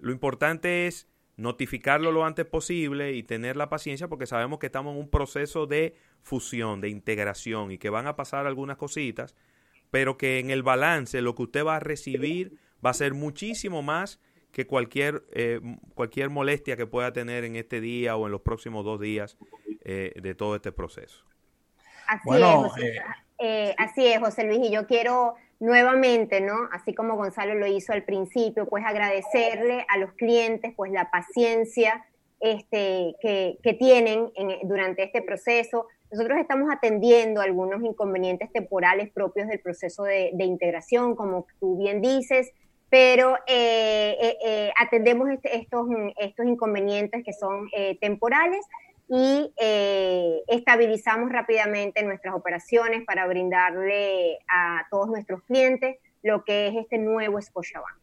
Lo 0.04 0.12
importante 0.12 0.86
es 0.86 1.08
notificarlo 1.36 2.12
lo 2.12 2.24
antes 2.24 2.46
posible 2.46 3.12
y 3.12 3.24
tener 3.24 3.56
la 3.56 3.68
paciencia 3.68 4.06
porque 4.06 4.26
sabemos 4.26 4.60
que 4.60 4.66
estamos 4.66 4.94
en 4.94 5.00
un 5.00 5.10
proceso 5.10 5.66
de 5.66 5.96
fusión, 6.22 6.80
de 6.80 6.90
integración 6.90 7.72
y 7.72 7.78
que 7.78 7.90
van 7.90 8.06
a 8.06 8.14
pasar 8.14 8.46
algunas 8.46 8.76
cositas 8.76 9.34
pero 9.94 10.18
que 10.18 10.40
en 10.40 10.50
el 10.50 10.64
balance 10.64 11.22
lo 11.22 11.36
que 11.36 11.44
usted 11.44 11.64
va 11.64 11.76
a 11.76 11.78
recibir 11.78 12.58
va 12.84 12.90
a 12.90 12.94
ser 12.94 13.14
muchísimo 13.14 13.80
más 13.80 14.18
que 14.50 14.66
cualquier, 14.66 15.22
eh, 15.30 15.60
cualquier 15.94 16.30
molestia 16.30 16.76
que 16.76 16.84
pueda 16.84 17.12
tener 17.12 17.44
en 17.44 17.54
este 17.54 17.80
día 17.80 18.16
o 18.16 18.26
en 18.26 18.32
los 18.32 18.40
próximos 18.40 18.84
dos 18.84 18.98
días 18.98 19.38
eh, 19.84 20.12
de 20.20 20.34
todo 20.34 20.56
este 20.56 20.72
proceso. 20.72 21.24
Así, 22.08 22.28
es, 22.28 22.44
José, 22.44 22.96
eh, 23.38 23.74
así 23.78 24.04
es, 24.08 24.18
José 24.18 24.42
Luis, 24.42 24.68
y 24.68 24.72
yo 24.72 24.84
quiero 24.88 25.36
nuevamente, 25.60 26.40
¿no? 26.40 26.68
Así 26.72 26.94
como 26.94 27.16
Gonzalo 27.16 27.54
lo 27.54 27.66
hizo 27.66 27.92
al 27.92 28.04
principio, 28.04 28.66
pues 28.66 28.84
agradecerle 28.84 29.86
a 29.88 29.98
los 29.98 30.12
clientes, 30.12 30.72
pues 30.76 30.92
la 30.92 31.10
paciencia 31.10 32.04
este, 32.40 33.14
que, 33.20 33.58
que 33.62 33.74
tienen 33.74 34.30
durante 34.64 35.02
este 35.04 35.22
proceso, 35.22 35.86
nosotros 36.14 36.38
estamos 36.38 36.72
atendiendo 36.72 37.40
algunos 37.40 37.82
inconvenientes 37.82 38.52
temporales 38.52 39.10
propios 39.10 39.48
del 39.48 39.58
proceso 39.58 40.04
de, 40.04 40.32
integración, 40.38 41.16
como 41.16 41.46
tú 41.58 41.76
bien 41.76 42.00
dices, 42.00 42.52
pero 42.88 43.36
eh, 43.48 44.16
eh, 44.20 44.36
eh, 44.46 44.72
atendemos 44.80 45.28
este, 45.30 45.56
estos, 45.56 45.88
estos 46.18 46.46
inconvenientes 46.46 47.24
que 47.24 47.32
son 47.32 47.68
temporales 48.00 48.64
y 49.08 49.52
estabilizamos 50.48 51.30
rápidamente 51.30 52.02
nuestras 52.02 52.34
operaciones 52.34 53.04
para 53.04 53.26
brindarle 53.26 54.38
a 54.48 54.86
todos 54.90 55.08
nuestros 55.08 55.42
clientes 55.42 55.96
lo 56.22 56.44
que 56.44 56.68
es 56.68 56.76
este 56.76 56.98
nuevo 56.98 57.40
Scotiabank. 57.40 57.98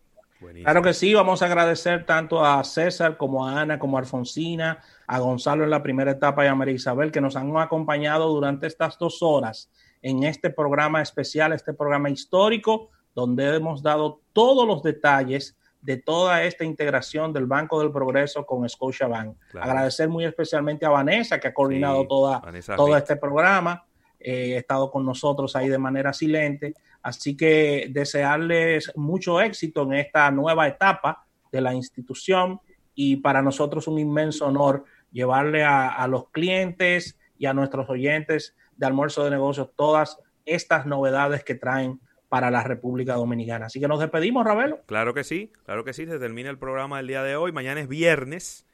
Claro 0.64 0.82
que 0.82 0.94
sí, 0.94 1.14
vamos 1.14 1.44
a 1.44 1.46
agradecer 1.46 2.04
tanto 2.06 2.44
a 2.44 2.64
César 2.64 3.16
como 3.18 3.48
a 3.48 3.62
Ana, 3.62 3.78
como 3.78 3.98
a 3.98 4.00
Alfonsina, 4.00 4.80
a 5.06 5.20
Gonzalo 5.20 5.64
en 5.64 5.70
la 5.70 5.84
primera 5.84 6.12
etapa 6.12 6.44
y 6.44 6.48
a 6.48 6.56
María 6.56 6.74
Isabel 6.74 7.12
que 7.12 7.22
nos 7.22 7.36
han 7.36 7.56
acompañado 7.58 8.28
durante 8.30 8.66
estas 8.66 8.98
dos 8.98 9.22
horas 9.22 9.70
en 10.02 10.24
este 10.24 10.50
programa 10.50 11.00
especial, 11.02 11.54
este 11.54 11.74
programa 11.74 12.10
histórico, 12.10 12.90
donde 13.14 13.56
hemos 13.56 13.84
dado 13.84 14.22
todos 14.34 14.68
los 14.68 14.82
detalles 14.82 15.56
de 15.82 15.98
toda 15.98 16.44
esta 16.44 16.63
integración 16.63 17.34
del 17.34 17.46
Banco 17.46 17.80
del 17.80 17.91
Progreso 17.91 18.46
con 18.46 18.67
Scotiabank. 18.67 19.36
Agradecer 19.60 20.10
muy 20.10 20.26
especialmente 20.26 20.86
a 20.86 20.89
Vanessa, 20.89 21.39
que 21.39 21.48
ha 21.48 21.54
coordinado 21.54 22.08
toda, 22.08 22.41
todo 22.76 22.96
este 22.96 23.15
programa, 23.15 23.86
eh, 24.20 24.56
ha 24.56 24.60
estado 24.60 24.91
con 24.91 25.06
nosotros 25.06 25.56
ahí 25.56 25.70
de 25.70 25.80
manera 25.80 26.13
silente. 26.13 26.76
Así 27.02 27.36
que 27.36 27.88
desearles 27.89 28.91
mucho 28.96 29.41
éxito 29.41 29.84
en 29.84 29.94
esta 29.94 30.30
nueva 30.30 30.67
etapa 30.67 31.26
de 31.52 31.62
la 31.62 31.74
institución 31.74 32.62
y 32.94 33.17
para 33.17 33.41
nosotros 33.41 33.88
un 33.88 33.98
inmenso 33.98 34.46
honor 34.46 34.86
llevarle 35.12 35.63
a, 35.63 36.06
los 36.08 36.30
clientes 36.30 37.17
y 37.38 37.46
a 37.46 37.54
nuestros 37.54 37.89
oyentes 37.89 38.56
de 38.78 38.86
almuerzo 38.86 39.24
de 39.24 39.32
negocios 39.32 39.70
todas 39.76 40.20
estas 40.46 40.86
novedades 40.86 41.44
que 41.44 41.56
traen 41.56 42.00
para 42.32 42.50
la 42.50 42.63
República 42.63 43.15
Dominicana. 43.15 43.65
Así 43.65 43.82
que 43.82 43.89
nos 43.89 44.00
despedimos, 44.00 44.46
Ravelo. 44.46 44.80
Claro 44.86 45.13
que 45.13 45.26
sí, 45.26 45.52
claro 45.65 45.84
que 45.84 45.91
sí, 45.91 46.06
se 46.06 46.17
termina 46.17 46.50
el 46.50 46.58
programa 46.58 46.96
del 46.96 47.08
día 47.08 47.24
de 47.24 47.36
hoy. 47.36 47.52
Mañana 47.52 47.82
es 47.82 47.89
viernes, 47.89 48.65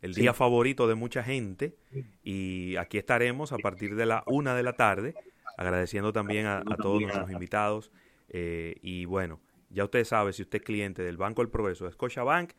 el 0.00 0.14
día 0.14 0.32
favorito 0.32 0.88
de 0.88 0.94
mucha 0.94 1.22
gente, 1.22 1.76
y 2.24 2.74
aquí 2.76 2.96
estaremos 2.96 3.52
a 3.52 3.58
partir 3.58 3.96
de 3.96 4.06
la 4.06 4.24
una 4.26 4.54
de 4.54 4.62
la 4.62 4.72
tarde, 4.72 5.14
agradeciendo 5.58 6.14
también 6.14 6.46
a, 6.46 6.64
todos 6.80 7.02
nuestros 7.02 7.30
invitados. 7.30 7.92
Eh, 8.30 8.76
y 8.80 9.04
bueno, 9.04 9.40
ya 9.68 9.84
usted 9.84 10.04
sabe, 10.04 10.32
si 10.32 10.40
usted 10.40 10.60
es 10.60 10.64
cliente 10.64 11.02
del 11.02 11.18
Banco 11.18 11.42
del 11.42 11.50
Progreso 11.50 11.84
de 11.84 11.92
Scotiabank, 11.92 12.52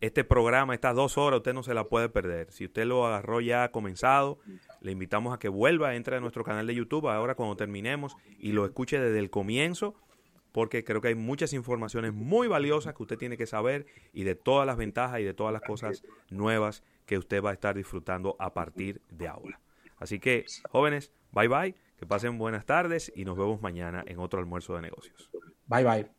este 0.00 0.24
programa, 0.24 0.74
estas 0.74 0.96
dos 0.96 1.18
horas, 1.18 1.38
usted 1.38 1.52
no 1.52 1.62
se 1.62 1.74
la 1.74 1.84
puede 1.84 2.08
perder. 2.08 2.50
Si 2.52 2.64
usted 2.64 2.84
lo 2.84 3.06
agarró 3.06 3.40
ya 3.40 3.70
comenzado, 3.70 4.38
le 4.80 4.92
invitamos 4.92 5.34
a 5.34 5.38
que 5.38 5.48
vuelva, 5.48 5.94
entre 5.94 6.16
a 6.16 6.20
nuestro 6.20 6.42
canal 6.44 6.66
de 6.66 6.74
YouTube 6.74 7.08
ahora 7.08 7.34
cuando 7.34 7.56
terminemos 7.56 8.16
y 8.38 8.52
lo 8.52 8.64
escuche 8.64 8.98
desde 8.98 9.18
el 9.18 9.30
comienzo, 9.30 9.94
porque 10.52 10.84
creo 10.84 11.00
que 11.00 11.08
hay 11.08 11.14
muchas 11.14 11.52
informaciones 11.52 12.12
muy 12.12 12.48
valiosas 12.48 12.94
que 12.94 13.02
usted 13.02 13.18
tiene 13.18 13.36
que 13.36 13.46
saber 13.46 13.86
y 14.12 14.24
de 14.24 14.34
todas 14.34 14.66
las 14.66 14.76
ventajas 14.76 15.20
y 15.20 15.24
de 15.24 15.34
todas 15.34 15.52
las 15.52 15.62
cosas 15.62 16.02
nuevas 16.30 16.82
que 17.06 17.18
usted 17.18 17.42
va 17.42 17.50
a 17.50 17.52
estar 17.54 17.76
disfrutando 17.76 18.36
a 18.38 18.54
partir 18.54 19.02
de 19.10 19.28
ahora. 19.28 19.60
Así 19.98 20.18
que, 20.18 20.46
jóvenes, 20.70 21.12
bye 21.32 21.48
bye, 21.48 21.74
que 21.98 22.06
pasen 22.06 22.38
buenas 22.38 22.64
tardes 22.64 23.12
y 23.14 23.24
nos 23.24 23.36
vemos 23.36 23.60
mañana 23.60 24.02
en 24.06 24.18
otro 24.18 24.40
almuerzo 24.40 24.74
de 24.74 24.82
negocios. 24.82 25.30
Bye 25.66 25.84
bye. 25.84 26.10